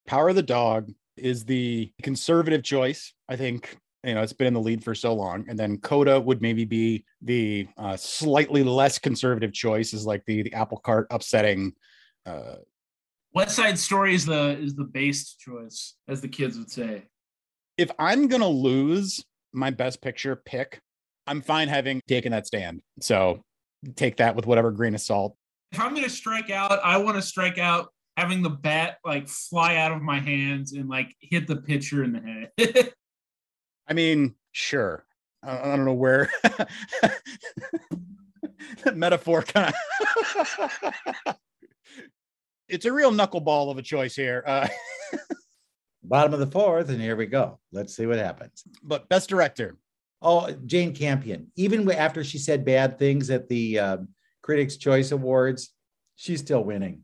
[0.07, 3.13] Power of the Dog is the conservative choice.
[3.29, 6.19] I think you know it's been in the lead for so long, and then Coda
[6.21, 11.07] would maybe be the uh, slightly less conservative choice, is like the the apple cart
[11.11, 11.73] upsetting.
[12.27, 12.57] Uh,
[13.33, 17.05] West Side Story is the is the based choice, as the kids would say.
[17.79, 20.81] if I'm gonna lose my best picture pick,
[21.27, 22.83] I'm fine having taken that stand.
[23.01, 23.43] So
[23.97, 25.37] take that with whatever grain of salt.
[25.73, 29.77] If I'm gonna strike out, I want to strike out having the bat like fly
[29.77, 32.93] out of my hands and like hit the pitcher in the head.
[33.89, 35.05] I mean, sure.
[35.43, 36.69] I, I don't know where that
[38.95, 39.75] metaphor kind
[40.27, 40.95] of.
[42.69, 44.43] it's a real knuckleball of a choice here.
[44.47, 44.69] Uh,
[46.03, 47.61] Bottom of the fourth, and here we go.
[47.73, 48.65] Let's see what happens.
[48.83, 49.77] But best director.
[50.23, 51.53] Oh, Jane Campion.
[51.57, 53.97] Even after she said bad things at the uh,
[54.43, 55.73] Critics' Choice Awards,
[56.17, 57.03] she's still winning.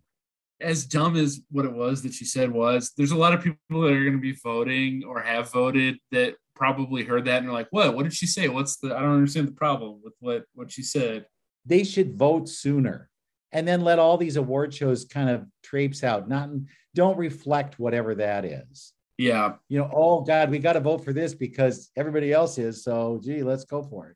[0.60, 3.82] As dumb as what it was that she said was, there's a lot of people
[3.82, 7.52] that are going to be voting or have voted that probably heard that and are
[7.52, 7.94] like, "What?
[7.94, 8.48] What did she say?
[8.48, 8.96] What's the?
[8.96, 11.26] I don't understand the problem with what what she said."
[11.66, 13.10] They should vote sooner,
[13.52, 16.26] and then let all these award shows kind of traipse out.
[16.26, 16.48] Not
[16.94, 18.94] don't reflect whatever that is.
[19.18, 19.54] Yeah.
[19.68, 22.82] You know, oh God, we got to vote for this because everybody else is.
[22.82, 24.15] So, gee, let's go for it.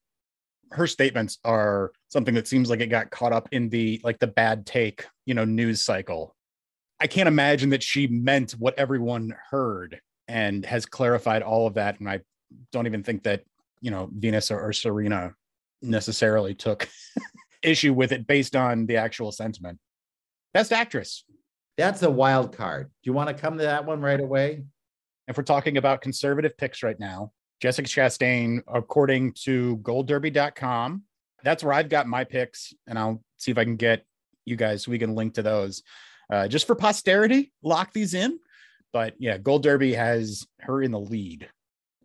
[0.73, 4.27] Her statements are something that seems like it got caught up in the like the
[4.27, 6.35] bad take, you know, news cycle.
[7.01, 11.99] I can't imagine that she meant what everyone heard and has clarified all of that.
[11.99, 12.21] And I
[12.73, 13.43] don't even think that,
[13.81, 15.35] you know, Venus or, or Serena
[15.83, 16.89] necessarily took
[17.63, 19.79] issue with it based on the actual sentiment.
[20.53, 21.25] Best actress.
[21.77, 22.89] That's a wild card.
[23.03, 24.65] Do you want to come to that one right away?
[25.27, 31.03] If we're talking about conservative picks right now, Jessica Chastain, according to goldderby.com,
[31.45, 34.05] that's where I've got my picks, and I'll see if I can get
[34.45, 35.83] you guys we can link to those.
[36.33, 38.39] Uh, just for posterity, lock these in.
[38.93, 41.49] But yeah, Gold Derby has her in the lead,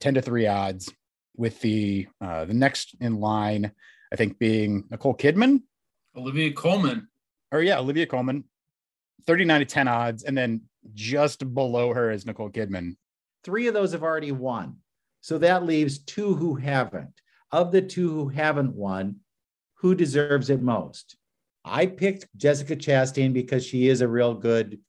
[0.01, 0.91] 10 to 3 odds,
[1.37, 3.71] with the uh, the next in line,
[4.11, 5.63] I think, being Nicole Kidman.
[6.15, 7.07] Olivia Colman.
[7.51, 8.43] Or yeah, Olivia Colman,
[9.25, 10.23] 39 to 10 odds.
[10.23, 10.61] And then
[10.93, 12.95] just below her is Nicole Kidman.
[13.43, 14.77] Three of those have already won.
[15.25, 17.19] So that leaves two who haven't.
[17.51, 19.21] Of the two who haven't won,
[19.79, 21.17] who deserves it most?
[21.63, 24.81] I picked Jessica Chastain because she is a real good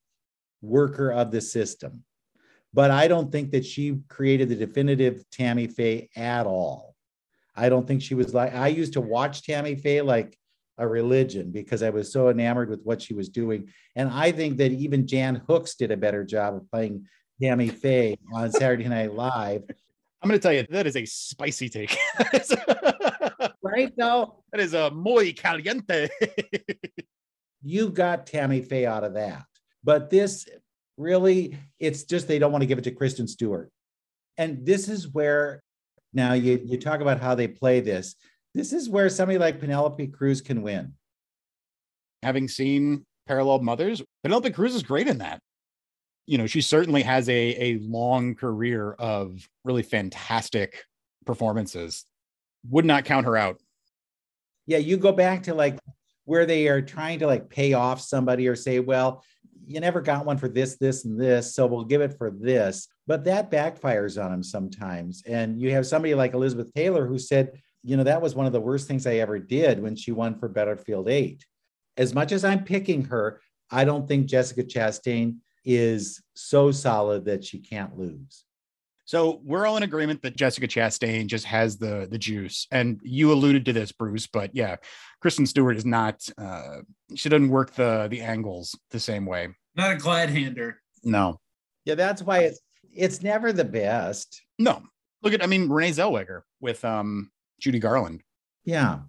[0.60, 2.04] worker of the system.
[2.74, 6.94] But I don't think that she created the definitive Tammy Faye at all.
[7.54, 10.38] I don't think she was like, I used to watch Tammy Faye like
[10.76, 13.70] a religion because I was so enamored with what she was doing.
[13.94, 17.06] And I think that even Jan Hooks did a better job of playing
[17.40, 19.62] Tammy Faye on Saturday Night Live.
[20.26, 21.96] I'm going to tell you, that is a spicy take.
[23.62, 26.08] right now, that is a uh, muy caliente.
[27.62, 29.44] you got Tammy Faye out of that.
[29.84, 30.48] But this
[30.96, 33.70] really, it's just they don't want to give it to Kristen Stewart.
[34.36, 35.62] And this is where
[36.12, 38.16] now you, you talk about how they play this.
[38.52, 40.94] This is where somebody like Penelope Cruz can win.
[42.24, 45.40] Having seen Parallel Mothers, Penelope Cruz is great in that.
[46.26, 50.84] You know, she certainly has a, a long career of really fantastic
[51.24, 52.04] performances.
[52.70, 53.60] Would not count her out.
[54.66, 55.78] Yeah, you go back to like
[56.24, 59.22] where they are trying to like pay off somebody or say, well,
[59.66, 62.88] you never got one for this, this, and this, so we'll give it for this.
[63.06, 65.22] But that backfires on them sometimes.
[65.26, 68.52] And you have somebody like Elizabeth Taylor who said, you know, that was one of
[68.52, 71.44] the worst things I ever did when she won for Butterfield 8.
[71.96, 77.44] As much as I'm picking her, I don't think Jessica Chastain is so solid that
[77.44, 78.44] she can't lose.
[79.04, 83.32] So we're all in agreement that Jessica Chastain just has the the juice, and you
[83.32, 84.26] alluded to this, Bruce.
[84.26, 84.76] But yeah,
[85.20, 86.26] Kristen Stewart is not.
[86.36, 86.78] Uh,
[87.14, 89.48] she doesn't work the the angles the same way.
[89.76, 90.80] Not a glad hander.
[91.04, 91.40] No.
[91.84, 92.60] Yeah, that's why it's
[92.92, 94.42] it's never the best.
[94.58, 94.82] No.
[95.22, 98.22] Look at I mean Renee Zellweger with um Judy Garland.
[98.64, 99.00] Yeah.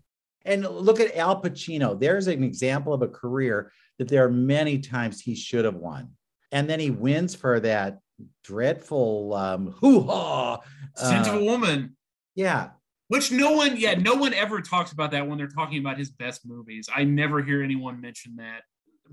[0.46, 2.00] And look at Al Pacino.
[2.00, 6.12] There's an example of a career that there are many times he should have won.
[6.52, 8.00] And then he wins for that
[8.44, 10.60] dreadful um hoo-ha.
[10.96, 11.96] Scent uh, of a woman.
[12.36, 12.70] Yeah.
[13.10, 16.12] Which no one, yeah, no one ever talks about that when they're talking about his
[16.12, 16.90] best movies.
[16.94, 18.64] I never hear anyone mention that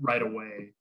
[0.01, 0.73] right away.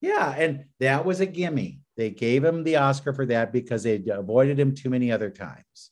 [0.00, 1.80] Yeah, and that was a gimme.
[1.96, 5.90] They gave him the Oscar for that because they avoided him too many other times.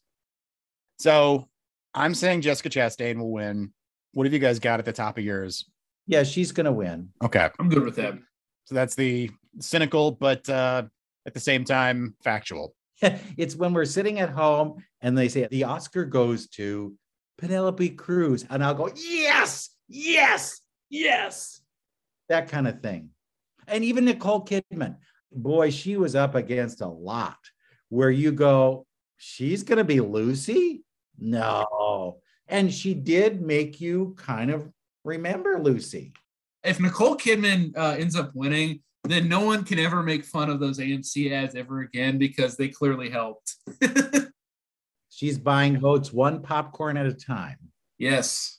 [0.98, 1.48] So
[1.94, 3.72] I'm saying Jessica Chastain will win.
[4.12, 5.70] What have you guys got at the top of yours?
[6.06, 7.10] Yeah, she's going to win.
[7.22, 7.48] Okay.
[7.58, 8.18] I'm good with that.
[8.64, 10.84] So that's the cynical, but uh,
[11.26, 12.74] at the same time, factual.
[13.02, 16.94] it's when we're sitting at home and they say the Oscar goes to
[17.38, 18.44] Penelope Cruz.
[18.48, 21.60] And I'll go, yes, yes, yes.
[22.28, 23.10] That kind of thing.
[23.66, 24.96] And even Nicole Kidman,
[25.32, 27.38] boy, she was up against a lot
[27.88, 28.86] where you go,
[29.16, 30.82] she's going to be Lucy?
[31.18, 32.18] No.
[32.48, 34.70] And she did make you kind of
[35.04, 36.12] remember Lucy.
[36.64, 40.60] If Nicole Kidman uh, ends up winning, then no one can ever make fun of
[40.60, 43.56] those AMC ads ever again because they clearly helped.
[45.10, 47.58] She's buying votes one popcorn at a time.
[47.98, 48.58] Yes.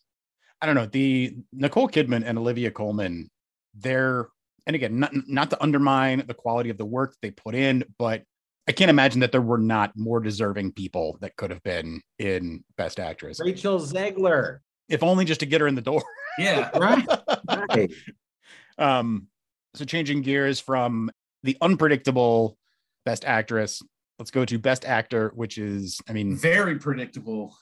[0.62, 0.86] I don't know.
[0.86, 3.30] The Nicole Kidman and Olivia Colman,
[3.74, 4.28] they're,
[4.68, 8.22] and again, not, not to undermine the quality of the work they put in, but
[8.68, 12.64] I can't imagine that there were not more deserving people that could have been in
[12.78, 13.40] Best Actress.
[13.40, 14.60] Rachel Zegler.
[14.90, 16.04] If only just to get her in the door.
[16.38, 16.70] Yeah.
[16.78, 17.08] right.
[17.70, 17.92] right.
[18.78, 19.28] Um,
[19.74, 21.10] so changing gears from
[21.44, 22.58] the unpredictable
[23.06, 23.84] Best actress.
[24.18, 27.56] Let's go to best actor, which is, I mean, Very predictable.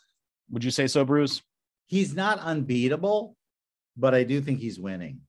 [0.49, 1.41] would you say so, Bruce?
[1.87, 3.35] He's not unbeatable,
[3.97, 5.19] but I do think he's winning.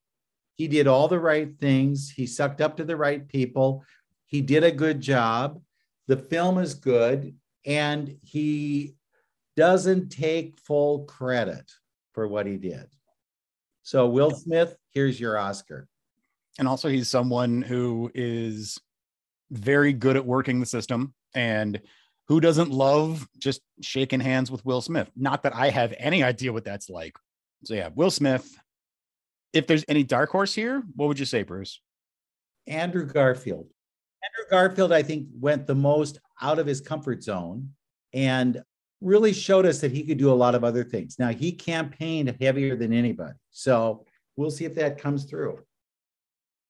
[0.54, 2.10] He did all the right things.
[2.10, 3.84] He sucked up to the right people.
[4.26, 5.60] He did a good job.
[6.06, 7.34] The film is good,
[7.66, 8.94] and he
[9.56, 11.72] doesn't take full credit
[12.12, 12.86] for what he did.
[13.84, 15.86] So, Will Smith, here's your Oscar.
[16.58, 18.78] And also, he's someone who is
[19.50, 21.80] very good at working the system and
[22.26, 25.10] who doesn't love just shaking hands with Will Smith.
[25.14, 27.16] Not that I have any idea what that's like.
[27.64, 28.58] So, yeah, Will Smith.
[29.52, 31.80] If there's any dark horse here, what would you say, Bruce?
[32.66, 33.68] Andrew Garfield.
[34.24, 37.68] Andrew Garfield, I think, went the most out of his comfort zone
[38.14, 38.62] and
[39.04, 41.18] really showed us that he could do a lot of other things.
[41.18, 43.34] Now, he campaigned heavier than anybody.
[43.50, 44.04] So
[44.36, 45.60] we'll see if that comes through.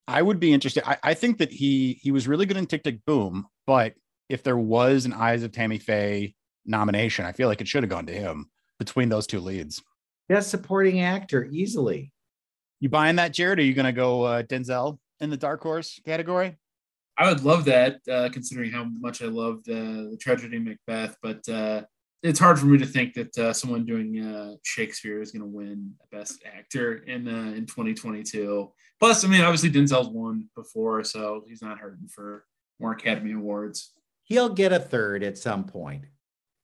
[0.07, 0.87] I would be interested.
[0.87, 3.93] I, I think that he he was really good in Tick Tick Boom, but
[4.29, 7.89] if there was an Eyes of Tammy Faye nomination, I feel like it should have
[7.89, 9.81] gone to him between those two leads.
[10.29, 12.11] Best supporting actor, easily.
[12.79, 13.59] You buying that, Jared?
[13.59, 16.57] Are you going to go uh, Denzel in the dark horse category?
[17.17, 21.15] I would love that, uh, considering how much I loved uh, the tragedy Macbeth.
[21.21, 21.83] But uh,
[22.25, 25.47] it's hard for me to think that uh, someone doing uh, Shakespeare is going to
[25.47, 28.71] win Best Actor in uh, in 2022.
[28.99, 32.45] Plus, I mean, obviously Denzel's won before, so he's not hurting for
[32.79, 33.93] more Academy Awards.
[34.23, 36.05] He'll get a third at some point.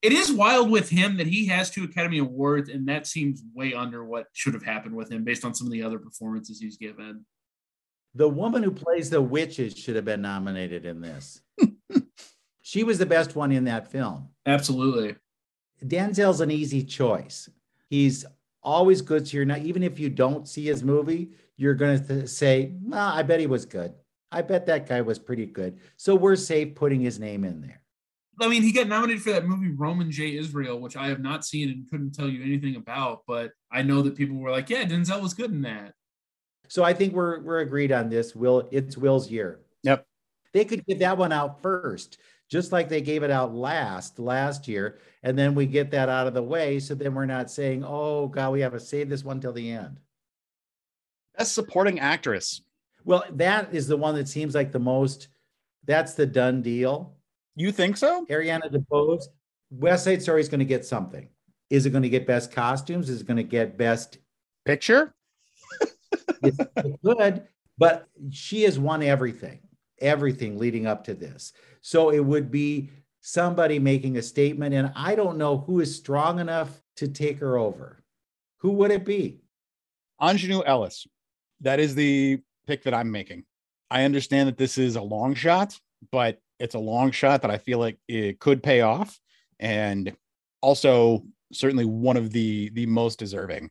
[0.01, 3.75] It is wild with him that he has two Academy Awards, and that seems way
[3.75, 6.77] under what should have happened with him based on some of the other performances he's
[6.77, 7.23] given.
[8.15, 11.41] The woman who plays the witches should have been nominated in this.
[12.63, 14.29] she was the best one in that film.
[14.47, 15.15] Absolutely.
[15.83, 17.49] Denzel's an easy choice.
[17.89, 18.25] He's
[18.63, 19.27] always good.
[19.27, 23.07] So you're not, even if you don't see his movie, you're going to say, well,
[23.07, 23.93] I bet he was good.
[24.31, 25.79] I bet that guy was pretty good.
[25.97, 27.81] So we're safe putting his name in there.
[28.39, 30.37] I mean, he got nominated for that movie Roman J.
[30.37, 34.01] Israel, which I have not seen and couldn't tell you anything about, but I know
[34.01, 35.93] that people were like, yeah, Denzel was good in that.
[36.67, 38.33] So I think we're we're agreed on this.
[38.33, 39.59] Will it's Will's year.
[39.83, 40.05] Yep.
[40.53, 42.17] They could give that one out first,
[42.51, 46.27] just like they gave it out last last year, and then we get that out
[46.27, 46.79] of the way.
[46.79, 49.71] So then we're not saying, "Oh God, we have to save this one till the
[49.71, 49.97] end."
[51.37, 52.61] Best supporting actress.
[53.05, 55.29] Well, that is the one that seems like the most.
[55.85, 57.15] That's the done deal.
[57.55, 58.25] You think so?
[58.29, 59.23] Ariana DeBose.
[59.71, 61.29] West Side Story is going to get something.
[61.69, 63.09] Is it going to get best costumes?
[63.09, 64.19] Is it going to get best
[64.65, 65.13] Picture?
[66.43, 66.57] it's
[67.03, 67.47] good,
[67.77, 69.59] but she has won everything,
[69.99, 71.53] everything leading up to this.
[71.81, 72.89] So it would be
[73.21, 77.57] somebody making a statement, and I don't know who is strong enough to take her
[77.57, 78.03] over.
[78.57, 79.41] Who would it be?
[80.21, 81.07] Aunjanue Ellis.
[81.61, 83.45] That is the pick that I'm making.
[83.89, 85.77] I understand that this is a long shot,
[86.11, 89.19] but it's a long shot that I feel like it could pay off.
[89.59, 90.15] And
[90.61, 93.69] also certainly one of the the most deserving.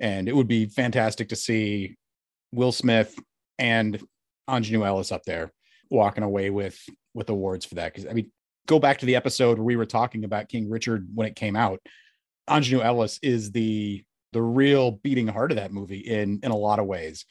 [0.00, 1.96] And it would be fantastic to see
[2.52, 3.16] Will Smith
[3.58, 4.02] and
[4.50, 5.52] Aunjanue Ellis up there
[5.90, 6.78] walking away with
[7.14, 7.92] with awards for that.
[7.92, 8.30] Because I mean,
[8.66, 11.56] go back to the episode where we were talking about King Richard when it came
[11.56, 11.80] out.
[12.48, 16.78] Aunjanue Ellis is the the real beating heart of that movie in in a lot
[16.78, 17.24] of ways.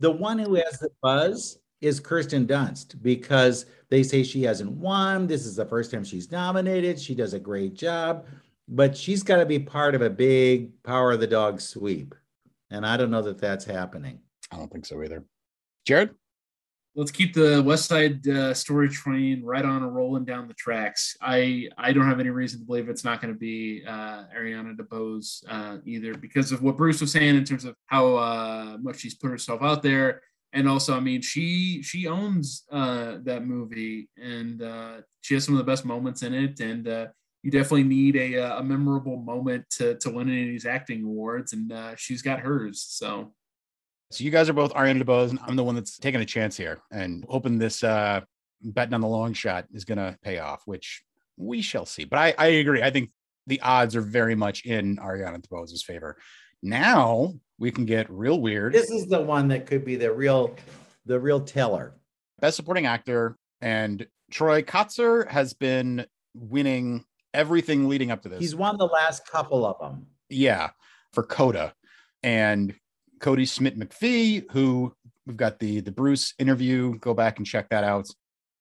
[0.00, 5.26] The one who has the buzz is Kirsten Dunst because they say she hasn't won.
[5.26, 6.98] This is the first time she's nominated.
[6.98, 8.26] She does a great job,
[8.68, 12.14] but she's got to be part of a big power of the dog sweep.
[12.70, 14.20] And I don't know that that's happening.
[14.50, 15.24] I don't think so either.
[15.86, 16.10] Jared?
[16.96, 21.16] Let's keep the West Side uh, Story train right on and rolling down the tracks.
[21.20, 24.76] I I don't have any reason to believe it's not going to be uh, Ariana
[24.76, 29.00] DeBose uh, either because of what Bruce was saying in terms of how uh, much
[29.00, 30.22] she's put herself out there,
[30.52, 35.54] and also I mean she she owns uh, that movie and uh, she has some
[35.54, 36.86] of the best moments in it, and
[37.42, 41.54] you definitely need a, a memorable moment to to win any of these acting awards,
[41.54, 42.86] and she's got hers.
[42.88, 43.34] So
[44.14, 46.56] so you guys are both Ariana DeBose, and I'm the one that's taking a chance
[46.56, 48.20] here and hoping this uh,
[48.62, 51.02] betting on the long shot is going to pay off, which
[51.36, 52.04] we shall see.
[52.04, 52.80] But I, I agree.
[52.80, 53.10] I think
[53.48, 56.16] the odds are very much in Ariana DeBose's favor.
[56.62, 58.72] Now we can get real weird.
[58.72, 60.54] This is the one that could be the real,
[61.06, 61.96] the real teller.
[62.40, 68.38] Best supporting actor and Troy Kotsur has been winning everything leading up to this.
[68.38, 70.06] He's won the last couple of them.
[70.28, 70.70] Yeah,
[71.12, 71.74] for Coda.
[72.22, 72.74] And
[73.20, 74.94] Kodi Smit-McPhee, who
[75.26, 76.98] we've got the the Bruce interview.
[76.98, 78.08] Go back and check that out.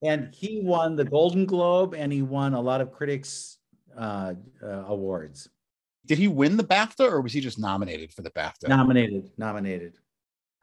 [0.04, 3.58] And he won the Golden Globe, and he won a lot of critics
[3.98, 5.50] uh, uh, awards.
[6.06, 8.68] Did he win the BAFTA, or was he just nominated for the BAFTA?
[8.68, 9.98] Nominated, nominated.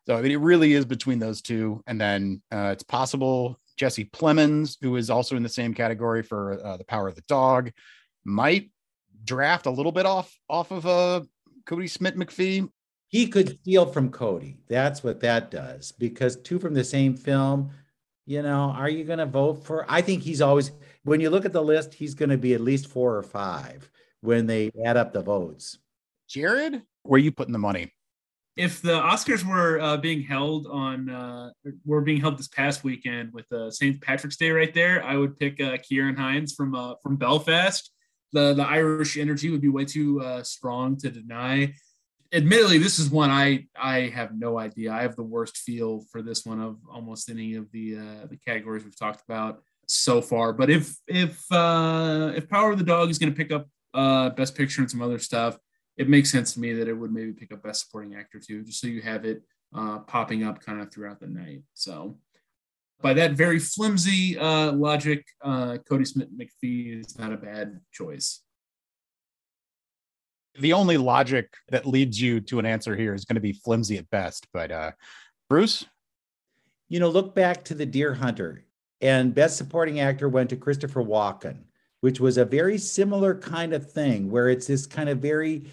[0.06, 4.04] So I mean, it really is between those two, and then uh, it's possible Jesse
[4.06, 7.70] Plemons, who is also in the same category for uh, the Power of the Dog,
[8.24, 8.70] might
[9.24, 11.22] draft a little bit off off of uh,
[11.64, 12.68] Kodi Smit-McPhee.
[13.10, 14.58] He could steal from Kodi.
[14.68, 17.72] That's what that does because two from the same film.
[18.24, 19.84] You know, are you going to vote for?
[19.88, 20.70] I think he's always
[21.02, 23.90] when you look at the list, he's going to be at least four or five
[24.20, 25.78] when they add up the votes.
[26.28, 27.92] Jared, where are you putting the money?
[28.56, 31.50] If the Oscars were uh, being held on, uh,
[31.84, 34.00] were being held this past weekend with uh, St.
[34.00, 37.90] Patrick's Day right there, I would pick uh, Ciarán Hinds from uh, from Belfast.
[38.32, 41.74] The the Irish energy would be way too uh, strong to deny.
[42.32, 44.92] Admittedly, this is one I I have no idea.
[44.92, 48.36] I have the worst feel for this one of almost any of the uh, the
[48.36, 50.52] categories we've talked about so far.
[50.52, 54.30] But if if uh, if Power of the Dog is going to pick up uh,
[54.30, 55.58] Best Picture and some other stuff,
[55.96, 58.62] it makes sense to me that it would maybe pick up Best Supporting Actor too,
[58.62, 59.42] just so you have it
[59.74, 61.62] uh, popping up kind of throughout the night.
[61.74, 62.18] So
[63.02, 68.42] by that very flimsy uh, logic, uh, Kodi Smit-McPhee is not a bad choice.
[70.58, 73.98] The only logic that leads you to an answer here is going to be flimsy
[73.98, 74.46] at best.
[74.52, 74.92] But uh,
[75.48, 75.86] Bruce,
[76.88, 78.64] you know, look back to the Deer Hunter,
[79.00, 81.58] and Best Supporting Actor went to Christopher Walken,
[82.00, 85.66] which was a very similar kind of thing, where it's this kind of very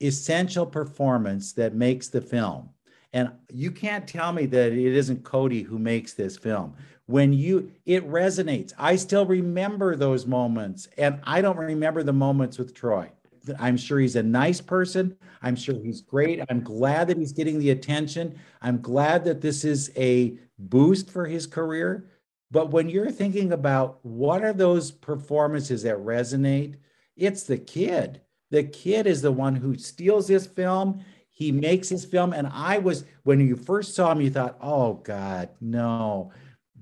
[0.00, 2.68] essential performance that makes the film.
[3.14, 6.74] And you can't tell me that it isn't Kodi who makes this film.
[7.06, 8.72] When you, it resonates.
[8.78, 13.10] I still remember those moments, and I don't remember the moments with Troy.
[13.58, 15.16] I'm sure he's a nice person.
[15.42, 16.40] I'm sure he's great.
[16.48, 18.38] I'm glad that he's getting the attention.
[18.62, 22.08] I'm glad that this is a boost for his career.
[22.50, 26.76] But when you're thinking about what are those performances that resonate,
[27.16, 28.20] it's the kid.
[28.50, 31.04] The kid is the one who steals this film.
[31.28, 32.32] He makes his film.
[32.32, 36.32] And I was, when you first saw him, you thought, oh God, no,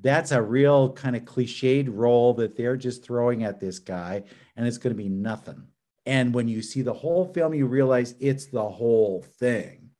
[0.02, 4.24] that's a real kind of cliched role that they're just throwing at this guy,
[4.56, 5.62] and it's going to be nothing.
[6.06, 9.90] And when you see the whole film, you realize it's the whole thing.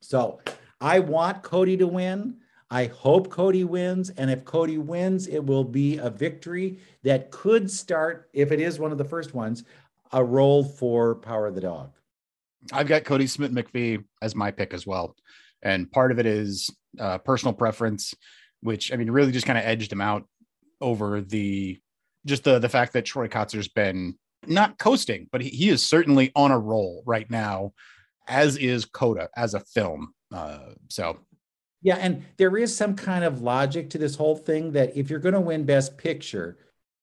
[0.00, 0.40] So
[0.80, 2.36] I want Kodi to win.
[2.70, 4.10] I hope Kodi wins.
[4.10, 8.78] And if Kodi wins, it will be a victory that could start, if it is
[8.78, 9.64] one of the first ones,
[10.12, 11.92] a role for Power of the Dog.
[12.72, 15.16] I've got Kodi Smit-McPhee as my pick as well.
[15.62, 18.14] And part of it is uh, personal preference,
[18.60, 20.24] which I mean, really just kind of edged him out
[20.80, 21.78] over the
[22.26, 24.16] just the the fact that Troy Kotsur's been
[24.46, 27.72] not coasting, but he, he is certainly on a roll right now,
[28.28, 30.14] as is Coda as a film.
[30.32, 31.18] Uh, so
[31.82, 35.18] yeah, and there is some kind of logic to this whole thing that if you're
[35.18, 36.56] going to win Best Picture,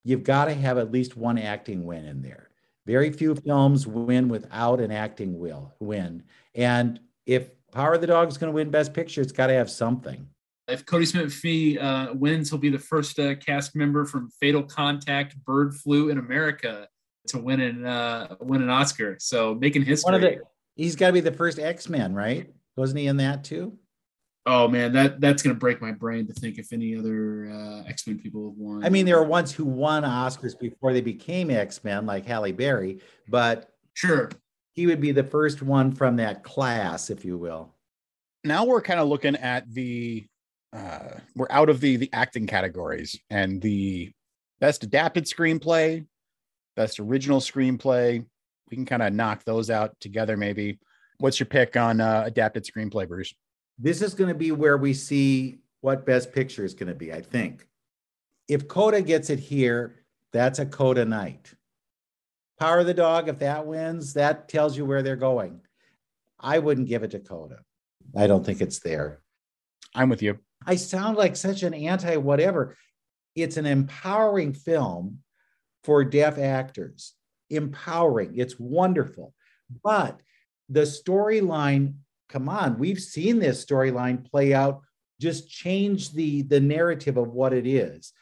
[0.06, 2.50] you've got to have at least one acting win in there.
[2.86, 6.24] Very few films win without an acting will win.
[6.56, 9.54] And if Power of the Dog is going to win Best Picture, it's got to
[9.54, 10.28] have something.
[10.70, 15.36] If Kodi Smit-McPhee uh, wins, he'll be the first uh, cast member from Fatal Contact,
[15.44, 16.88] Bird Flu in America
[17.28, 19.18] to win an uh, win an Oscar.
[19.20, 20.12] So making history.
[20.12, 20.40] One of the,
[20.76, 22.52] he's got to be the first X Men, right?
[22.76, 23.78] Wasn't he in that too?
[24.46, 28.08] Oh man, that that's gonna break my brain to think if any other uh, X
[28.08, 28.84] Men people have won.
[28.84, 32.52] I mean, there are ones who won Oscars before they became X Men, like Halle
[32.52, 34.32] Berry, but sure,
[34.74, 37.76] he would be the first one from that class, if you will.
[38.44, 40.26] Now we're kind of looking at the
[40.72, 44.12] uh, we're out of the the acting categories and the
[44.60, 46.06] best adapted screenplay,
[46.80, 48.26] best original screenplay.
[48.70, 50.80] We can kind of knock those out together, maybe.
[51.18, 53.34] What's your pick on uh, adapted screenplay, Bruce?
[53.80, 57.14] this is going to be where we see what best picture is going to be,
[57.14, 57.66] I think.
[58.50, 60.04] If Coda gets it here,
[60.34, 61.54] that's a Coda night.
[62.60, 65.62] Power of the Dog, if that wins, that tells you where they're going.
[66.40, 67.60] I wouldn't give it to Coda.
[68.18, 69.22] I don't think it's there.
[69.96, 70.40] I'm with you.
[70.66, 72.76] I sound like such an anti whatever.
[73.36, 75.20] It's an empowering film
[75.84, 77.14] for deaf actors.
[77.50, 78.38] Empowering.
[78.38, 79.34] It's wonderful.
[79.84, 80.22] But
[80.68, 81.96] the storyline
[82.30, 84.82] come on, we've seen this storyline play out.
[85.20, 88.14] Just change the the narrative of what it is.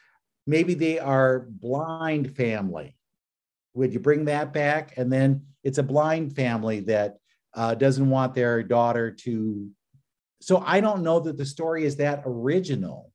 [0.46, 2.96] Maybe they are blind family.
[3.74, 4.94] Would you bring that back?
[4.96, 7.18] And then it's a blind family that
[7.54, 9.68] uh, doesn't want their daughter to.
[10.40, 13.12] So I don't know that the story is that original.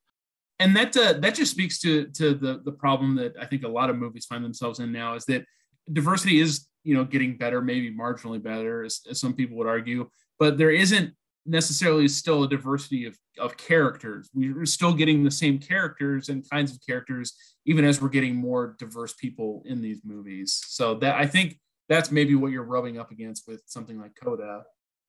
[0.59, 3.67] And that uh, that just speaks to to the the problem that I think a
[3.67, 5.45] lot of movies find themselves in now is that
[5.91, 10.09] diversity is you know getting better, maybe marginally better, as, as some people would argue
[10.39, 11.13] but there isn't
[11.45, 14.29] necessarily still a diversity of, of characters.
[14.33, 17.33] We're still getting the same characters and kinds of characters,
[17.65, 20.61] even as we're getting more diverse people in these movies.
[20.67, 24.63] So that I think that's maybe what you're rubbing up against with something like Coda.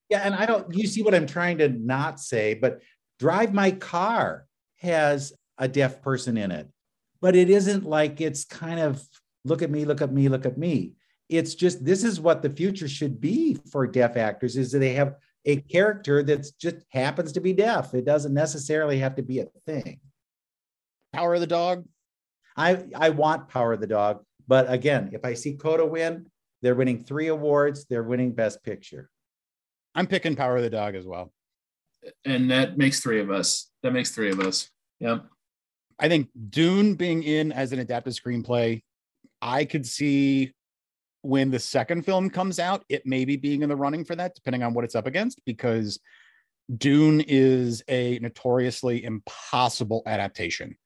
[0.09, 2.81] Yeah, and I don't you see what I'm trying to not say, but
[3.19, 4.47] Drive My Car
[4.85, 6.69] has a deaf person in it.
[7.21, 9.03] But it isn't like it's kind of
[9.45, 10.93] look at me, look at me, look at me.
[11.29, 14.93] It's just this is what the future should be for deaf actors is that they
[14.93, 15.15] have
[15.47, 17.95] a character that just happens to be deaf.
[17.95, 20.01] It doesn't necessarily have to be a thing.
[21.13, 21.85] Power of the dog.
[22.57, 26.27] I I want Power of the Dog, but again, if I see Coda win,
[26.63, 27.87] they're winning three awards.
[27.89, 29.11] They're winning Best Picture.
[29.95, 31.33] I'm picking Power of the Dog as well.
[32.25, 33.71] And that makes three of us.
[33.83, 34.71] That makes three of us.
[35.05, 35.27] Yep.
[35.99, 38.83] I think Dune being in as an adapted screenplay,
[39.43, 40.53] I could see
[41.21, 44.63] when the second film comes out, it maybe being in the running for that, depending
[44.63, 46.01] on what it's up against, because
[46.75, 50.77] Dune is a notoriously impossible adaptation.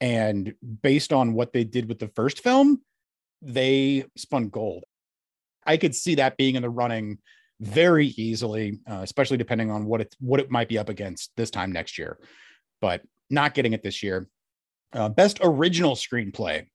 [0.00, 2.82] And based on what they did with the first film,
[3.42, 4.84] they spun gold.
[5.66, 7.18] I could see that being in the running
[7.60, 11.50] very easily, uh, especially depending on what it what it might be up against this
[11.50, 12.18] time next year.
[12.80, 14.28] But not getting it this year.
[14.92, 16.66] Uh, best original screenplay.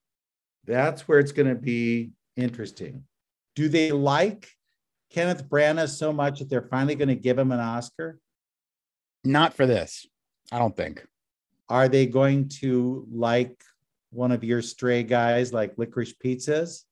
[0.65, 3.03] That's where it's going to be interesting.
[3.55, 4.49] Do they like
[5.09, 8.19] Kenneth Branagh so much that they're finally going to give him an Oscar?
[9.23, 10.05] Not for this,
[10.51, 11.05] I don't think.
[11.69, 13.63] Are they going to like
[14.11, 16.83] one of your stray guys like Licorice Pizzas?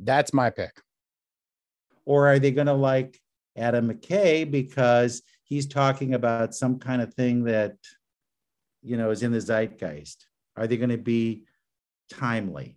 [0.00, 0.80] That's my pick.
[2.04, 3.18] Or are they going to like
[3.56, 7.76] Adam McKay because he's talking about some kind of thing that,
[8.82, 10.26] you know, is in the zeitgeist?
[10.56, 11.44] Are they going to be
[12.10, 12.76] timely?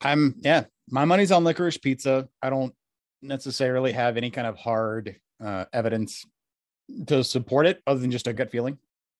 [0.00, 2.28] I'm, yeah, my money's on licorice pizza.
[2.42, 2.74] I don't
[3.22, 6.26] necessarily have any kind of hard uh, evidence
[7.06, 8.78] to support it other than just a gut feeling.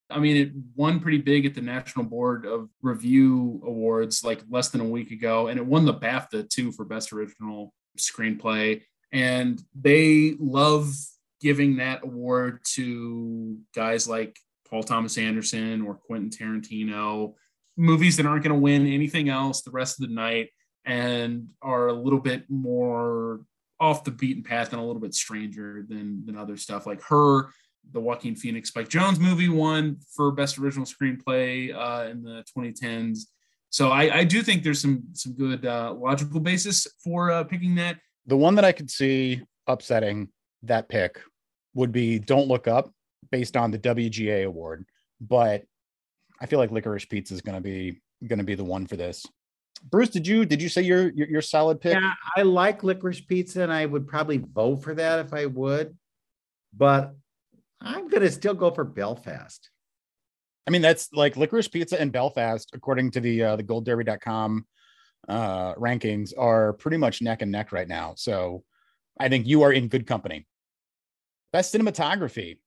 [0.09, 4.69] I mean, it won pretty big at the National Board of Review Awards like less
[4.69, 8.83] than a week ago, and it won the BAFTA too for Best Original Screenplay.
[9.11, 10.93] And they love
[11.41, 14.37] giving that award to guys like
[14.69, 17.33] Paul Thomas Anderson or Quentin Tarantino,
[17.75, 20.49] movies that aren't going to win anything else the rest of the night
[20.85, 23.41] and are a little bit more
[23.79, 27.49] off the beaten path and a little bit stranger than than other stuff like her
[27.93, 33.19] the Joaquin Phoenix Spike Jonze movie won for best original screenplay uh, in the 2010s.
[33.69, 37.75] So I, I, do think there's some some good uh, logical basis for uh, picking
[37.75, 37.97] that.
[38.25, 40.29] The one that I could see upsetting
[40.63, 41.19] that pick
[41.73, 42.91] would be Don't Look Up,
[43.31, 44.85] based on the WGA award.
[45.19, 45.63] But
[46.39, 48.95] I feel like Licorice Pizza is going to be going to be the one for
[48.95, 49.25] this.
[49.89, 51.93] Bruce, did you did you say your, your your solid pick?
[51.93, 55.95] Yeah, I like Licorice Pizza, and I would probably vote for that if I would.
[56.75, 57.15] But
[57.81, 59.69] I'm going to still go for Belfast.
[60.67, 64.65] I mean, that's like licorice pizza and Belfast, according to the uh, the goldderby.com
[65.29, 68.13] uh, rankings, are pretty much neck and neck right now.
[68.17, 68.63] So
[69.17, 70.45] I think you are in good company.
[71.53, 72.57] Best cinematography.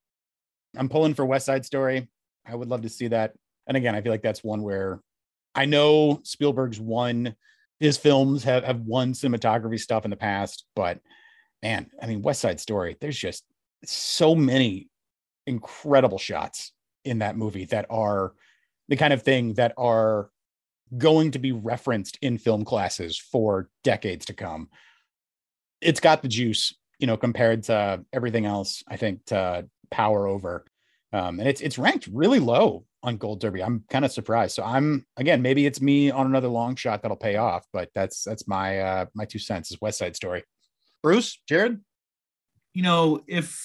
[0.77, 2.09] I'm pulling for West Side Story.
[2.47, 3.35] I would love to see that.
[3.67, 5.01] And again, I feel like that's one where
[5.55, 7.35] I know Spielberg's won
[7.81, 11.01] his films have, have won cinematography stuff in the past, but
[11.63, 13.45] man, I mean, West Side Story, there's just
[13.85, 14.89] so many
[15.47, 16.73] incredible shots
[17.05, 18.35] in that movie that are
[18.89, 20.31] the kind of thing that are
[20.99, 24.69] going to be referenced in film classes for decades to come.
[25.81, 30.65] It's got the juice, you know, compared to everything else, I think, to power over.
[31.13, 33.63] Um, and it's it's ranked really low on Gold Derby.
[33.63, 34.55] I'm kind of surprised.
[34.55, 38.25] So I'm again, maybe it's me on another long shot that'll pay off, but that's
[38.25, 40.45] that's my uh my two cents is West Side Story.
[41.03, 41.81] Bruce, Jared?
[42.75, 43.59] You know, if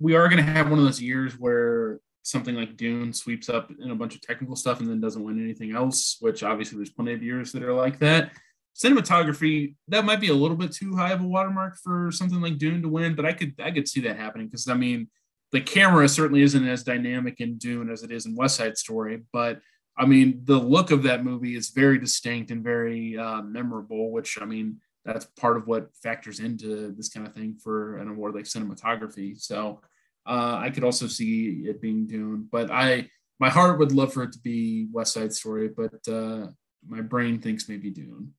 [0.00, 3.70] we are going to have one of those years where something like Dune sweeps up
[3.80, 6.90] in a bunch of technical stuff and then doesn't win anything else, which obviously there's
[6.90, 8.32] plenty of years that are like that.
[8.74, 12.58] Cinematography, that might be a little bit too high of a watermark for something like
[12.58, 15.08] Dune to win, but I could I could see that happening because I mean
[15.52, 19.22] the camera certainly isn't as dynamic in Dune as it is in West Side Story,
[19.32, 19.60] but
[19.96, 24.38] I mean the look of that movie is very distinct and very uh, memorable, which
[24.40, 28.34] I mean that's part of what factors into this kind of thing for an award
[28.34, 29.38] like cinematography.
[29.40, 29.80] So
[30.26, 34.22] uh, I could also see it being Dune, but I my heart would love for
[34.22, 36.46] it to be West Side Story, but uh,
[36.86, 38.32] my brain thinks maybe Dune.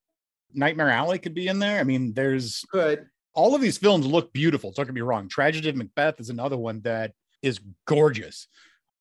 [0.54, 1.80] Nightmare Alley could be in there.
[1.80, 3.08] I mean, there's good.
[3.34, 4.72] All of these films look beautiful.
[4.72, 5.28] Don't get me wrong.
[5.28, 8.48] Tragedy of Macbeth is another one that is gorgeous.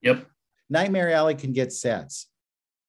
[0.02, 0.26] Yep.
[0.70, 2.28] Nightmare Alley can get sets.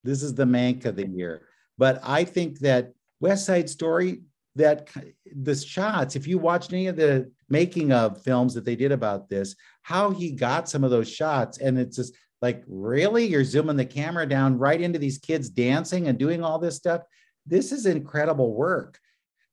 [0.04, 1.48] This is the Mank of the year.
[1.78, 4.22] But I think that West Side Story,
[4.56, 4.90] that
[5.36, 9.30] the shots, if you watched any of the making of films that they did about
[9.30, 11.58] this, how he got some of those shots.
[11.58, 13.26] And it's just like, really?
[13.26, 17.02] You're zooming the camera down right into these kids dancing and doing all this stuff.
[17.46, 19.00] This is incredible work.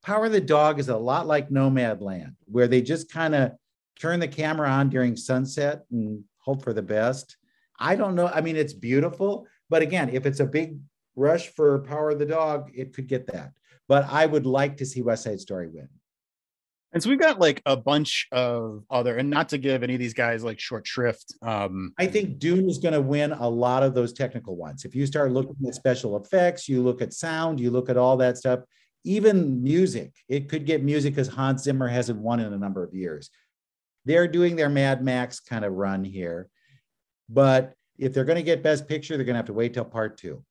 [0.03, 3.53] Power of the Dog is a lot like Nomadland, where they just kind of
[3.99, 7.37] turn the camera on during sunset and hope for the best.
[7.79, 8.29] I don't know.
[8.29, 10.79] I mean, it's beautiful, but again, if it's a big
[11.17, 13.53] rush for Power of the Dog, it could get that.
[13.89, 15.89] But I would like to see West Side Story win.
[16.93, 20.01] And so we've got like a bunch of other, and not to give any of
[20.01, 21.35] these guys like short shrift.
[21.41, 24.85] Um, I think Dune is going to win a lot of those technical ones.
[24.85, 28.17] If you start looking at special effects, you look at sound, you look at all
[28.17, 28.61] that stuff,
[29.05, 32.95] even music, it could get music because Hans Zimmer hasn't won in a number of
[32.95, 33.31] years.
[34.05, 36.49] They're doing their Mad Max kind of run here.
[37.29, 39.85] But if they're going to get Best Picture, they're going to have to wait till
[39.85, 40.45] part two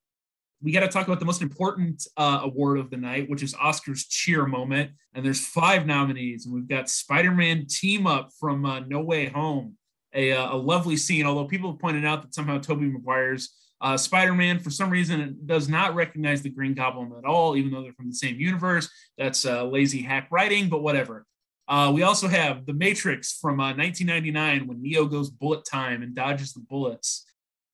[0.62, 3.54] we got to talk about the most important uh, award of the night, which is
[3.54, 4.90] Oscar's cheer moment.
[5.14, 9.76] And there's five nominees, and we've got Spider-Man team up from uh, No Way Home,
[10.14, 11.24] a, uh, a lovely scene.
[11.24, 15.68] Although people have pointed out that somehow Tobey Maguire's uh, Spider-Man, for some reason, does
[15.68, 18.90] not recognize the Green Goblin at all, even though they're from the same universe.
[19.16, 21.26] That's uh, lazy hack writing, but whatever.
[21.66, 26.52] Uh, we also have The Matrix from 1999 when Neo goes bullet time and dodges
[26.52, 27.24] the bullets.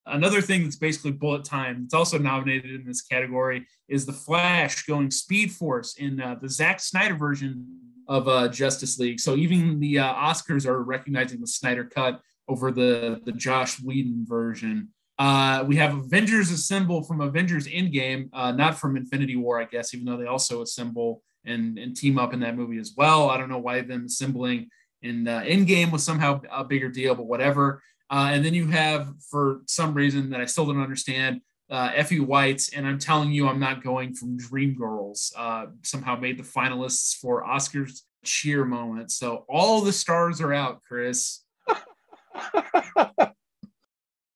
[0.04, 4.84] Another thing that's basically bullet time, it's also nominated in this category, is The Flash
[4.84, 7.66] going Speed Force in uh, the Zack Snyder version
[8.06, 9.18] of uh, Justice League.
[9.18, 14.24] So even the uh, Oscars are recognizing the Snyder cut over the, the Joss Whedon
[14.28, 14.90] version.
[15.18, 19.94] Uh, we have Avengers Assemble from Avengers Endgame, uh, not from Infinity War, I guess,
[19.94, 23.30] even though they also assemble and, and team up in that movie as well.
[23.30, 24.68] I don't know why them assembling
[25.02, 27.82] in uh, Endgame was somehow a bigger deal, but whatever.
[28.10, 31.40] Uh, and then you have, for some reason that I still don't understand,
[31.70, 35.32] uh, Effie White, and I'm telling you, I'm not going from Dreamgirls.
[35.36, 39.10] Uh, somehow made the finalists for Oscars cheer moment.
[39.10, 41.42] So all the stars are out, Chris.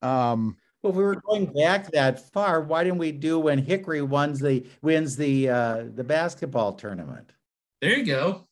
[0.02, 0.56] um.
[0.82, 4.40] Well, if we were going back that far, why didn't we do when Hickory wins
[4.40, 7.32] the wins the uh, the basketball tournament?
[7.80, 8.46] There you go.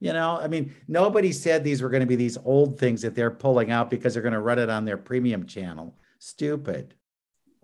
[0.00, 3.14] You know, I mean, nobody said these were going to be these old things that
[3.14, 5.96] they're pulling out because they're going to run it on their premium channel.
[6.18, 6.94] Stupid.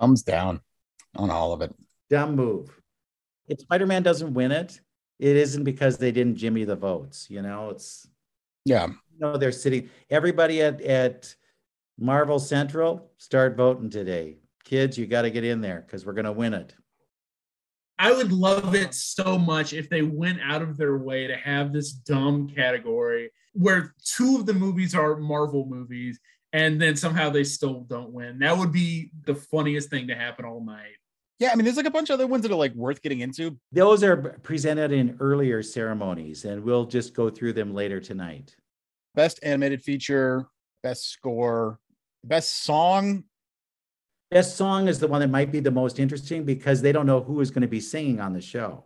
[0.01, 0.63] Thumbs down
[1.17, 1.75] on all of it.
[2.09, 2.81] Dumb move.
[3.49, 4.81] If Spider Man doesn't win it,
[5.19, 7.27] it isn't because they didn't jimmy the votes.
[7.29, 8.09] You know, it's
[8.65, 8.87] yeah.
[8.87, 9.91] You know, they're sitting.
[10.09, 11.35] Everybody at at
[12.01, 14.39] Marvel Central, start voting today.
[14.65, 16.75] Kids, you got to get in there because we're going to win it.
[17.99, 21.73] I would love it so much if they went out of their way to have
[21.73, 26.19] this dumb category where two of the movies are Marvel movies
[26.55, 28.39] and then somehow they still don't win.
[28.39, 30.97] That would be the funniest thing to happen all night.
[31.39, 33.21] Yeah, I mean, there's like a bunch of other ones that are like worth getting
[33.21, 33.59] into.
[33.73, 38.57] Those are presented in earlier ceremonies, and we'll just go through them later tonight.
[39.15, 40.47] Best animated feature,
[40.83, 41.79] best score,
[42.25, 43.25] best song.
[44.31, 47.21] Best song is the one that might be the most interesting because they don't know
[47.21, 48.85] who is going to be singing on the show.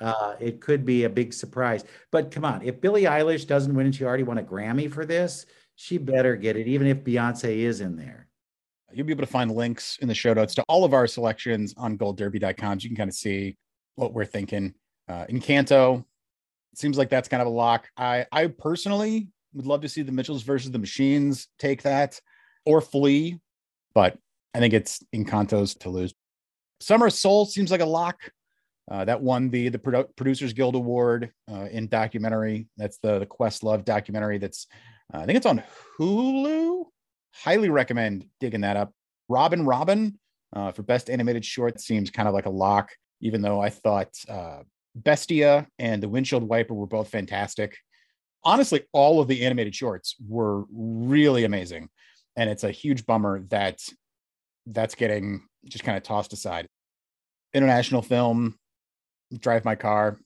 [0.00, 1.84] Uh, it could be a big surprise.
[2.10, 5.04] But come on, if Billie Eilish doesn't win and she already won a Grammy for
[5.04, 8.28] this, she better get it, even if Beyonce is in there.
[8.92, 11.74] You'll be able to find links in the show notes to all of our selections
[11.76, 12.78] on goldderby.com.
[12.78, 13.56] So you can kind of see
[13.96, 14.74] what we're thinking.
[15.08, 16.04] Uh, Encanto,
[16.72, 17.88] it seems like that's kind of a lock.
[17.96, 22.20] I, I personally would love to see the Mitchells versus the Machines take that
[22.66, 23.38] or Flee,
[23.94, 24.18] but
[24.54, 26.14] I think it's Encanto's to lose.
[26.80, 28.18] Summer Soul seems like a lock.
[28.90, 32.66] Uh, that won the the Produ- Producers Guild Award uh, in documentary.
[32.76, 34.38] That's the the Questlove documentary.
[34.38, 34.66] That's
[35.12, 35.62] uh, I think it's on
[35.98, 36.84] Hulu.
[37.34, 38.92] Highly recommend digging that up.
[39.28, 40.18] Robin Robin
[40.54, 42.90] uh, for best animated short seems kind of like a lock.
[43.20, 44.58] Even though I thought uh,
[44.94, 47.78] Bestia and the Windshield Wiper were both fantastic.
[48.44, 51.88] Honestly, all of the animated shorts were really amazing,
[52.36, 53.80] and it's a huge bummer that
[54.66, 56.66] that's getting just kind of tossed aside.
[57.52, 58.58] International film,
[59.38, 60.18] Drive My Car.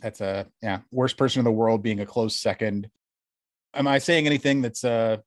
[0.00, 2.88] That's a yeah, worst person in the world being a close second.
[3.74, 5.18] Am I saying anything that's uh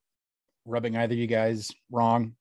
[0.66, 2.36] rubbing either you guys wrong?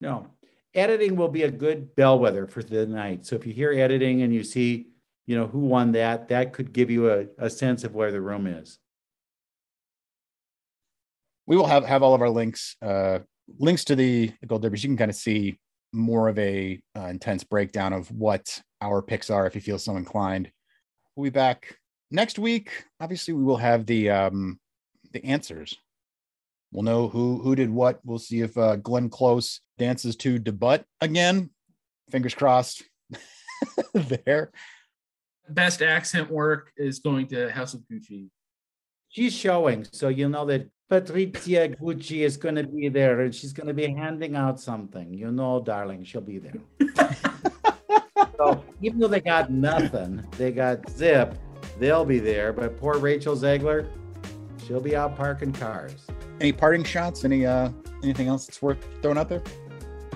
[0.00, 0.26] No.
[0.74, 3.24] Editing will be a good bellwether for the night.
[3.24, 4.88] So if you hear editing and you see,
[5.26, 8.20] you know, who won that, that could give you a, a sense of where the
[8.20, 8.78] room is.
[11.46, 13.20] We will have have all of our links uh
[13.58, 15.58] links to the, gold derbies, you can kind of see
[15.92, 19.96] more of a uh, intense breakdown of what our picks are if you feel so
[19.96, 20.50] inclined.
[21.14, 21.76] We'll be back
[22.10, 22.84] next week.
[23.00, 24.58] Obviously, we will have the um,
[25.12, 25.76] the answers.
[26.72, 28.00] We'll know who who did what.
[28.04, 31.50] We'll see if uh, Glenn Close dances to Da Butt again.
[32.10, 32.82] Fingers crossed.
[33.94, 34.50] there.
[35.48, 38.28] Best accent work is going to House of Gucci.
[39.14, 43.52] She's showing, so you know that Patrizia Gucci is going to be there and she's
[43.52, 45.14] going to be handing out something.
[45.14, 46.54] You know, darling, she'll be there.
[48.36, 51.38] so even though they got nothing, they got zip,
[51.78, 52.52] they'll be there.
[52.52, 53.88] But poor Rachel Zegler,
[54.66, 55.94] she'll be out parking cars.
[56.40, 57.24] Any parting shots?
[57.24, 57.70] Any uh
[58.02, 59.44] anything else that's worth throwing out there?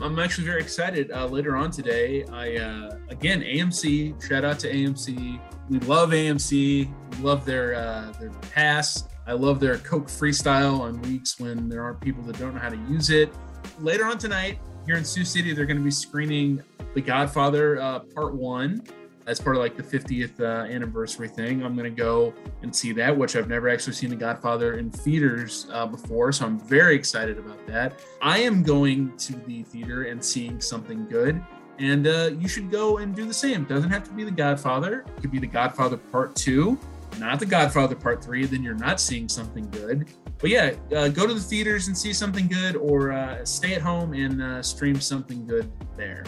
[0.02, 1.12] I'm actually very excited.
[1.12, 4.20] Uh, later on today, I uh, again AMC.
[4.26, 5.40] Shout out to AMC.
[5.68, 6.88] We love AMC.
[7.10, 9.04] We love their uh, their pass.
[9.26, 12.70] I love their Coke freestyle on weeks when there are people that don't know how
[12.70, 13.34] to use it.
[13.80, 16.62] Later on tonight, here in Sioux City, they're going to be screening
[16.94, 18.82] The Godfather uh, Part One
[19.26, 21.62] as part of like the 50th uh, anniversary thing.
[21.62, 24.90] I'm going to go and see that, which I've never actually seen The Godfather in
[24.90, 26.32] theaters uh, before.
[26.32, 28.00] So I'm very excited about that.
[28.22, 31.44] I am going to the theater and seeing something good.
[31.78, 33.62] And uh, you should go and do the same.
[33.62, 35.04] It Doesn't have to be The Godfather.
[35.16, 36.78] It could be The Godfather Part 2,
[37.18, 38.46] not The Godfather Part 3.
[38.46, 40.08] Then you're not seeing something good.
[40.38, 43.82] But yeah, uh, go to the theaters and see something good, or uh, stay at
[43.82, 46.24] home and uh, stream something good there.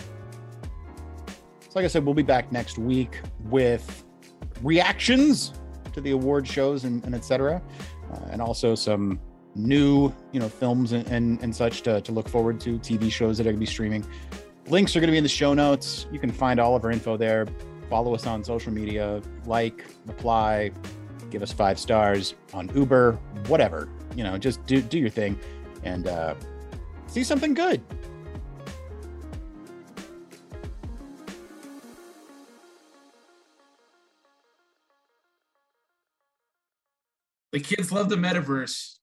[1.61, 4.05] So, like I said, we'll be back next week with
[4.62, 5.53] reactions
[5.92, 7.62] to the award shows and, and etc.
[8.12, 9.20] Uh, and also some
[9.55, 13.38] new, you know, films and, and, and such to, to look forward to, TV shows
[13.38, 14.05] that are going to be streaming.
[14.69, 16.07] Links are going to be in the show notes.
[16.13, 17.47] You can find all of our info there.
[17.89, 20.71] Follow us on social media, like, reply,
[21.31, 23.89] give us five stars on Uber, whatever.
[24.15, 25.39] You know, just do do your thing
[25.83, 26.35] and uh,
[27.09, 27.83] see something good.
[37.53, 38.99] The kids love the metaverse.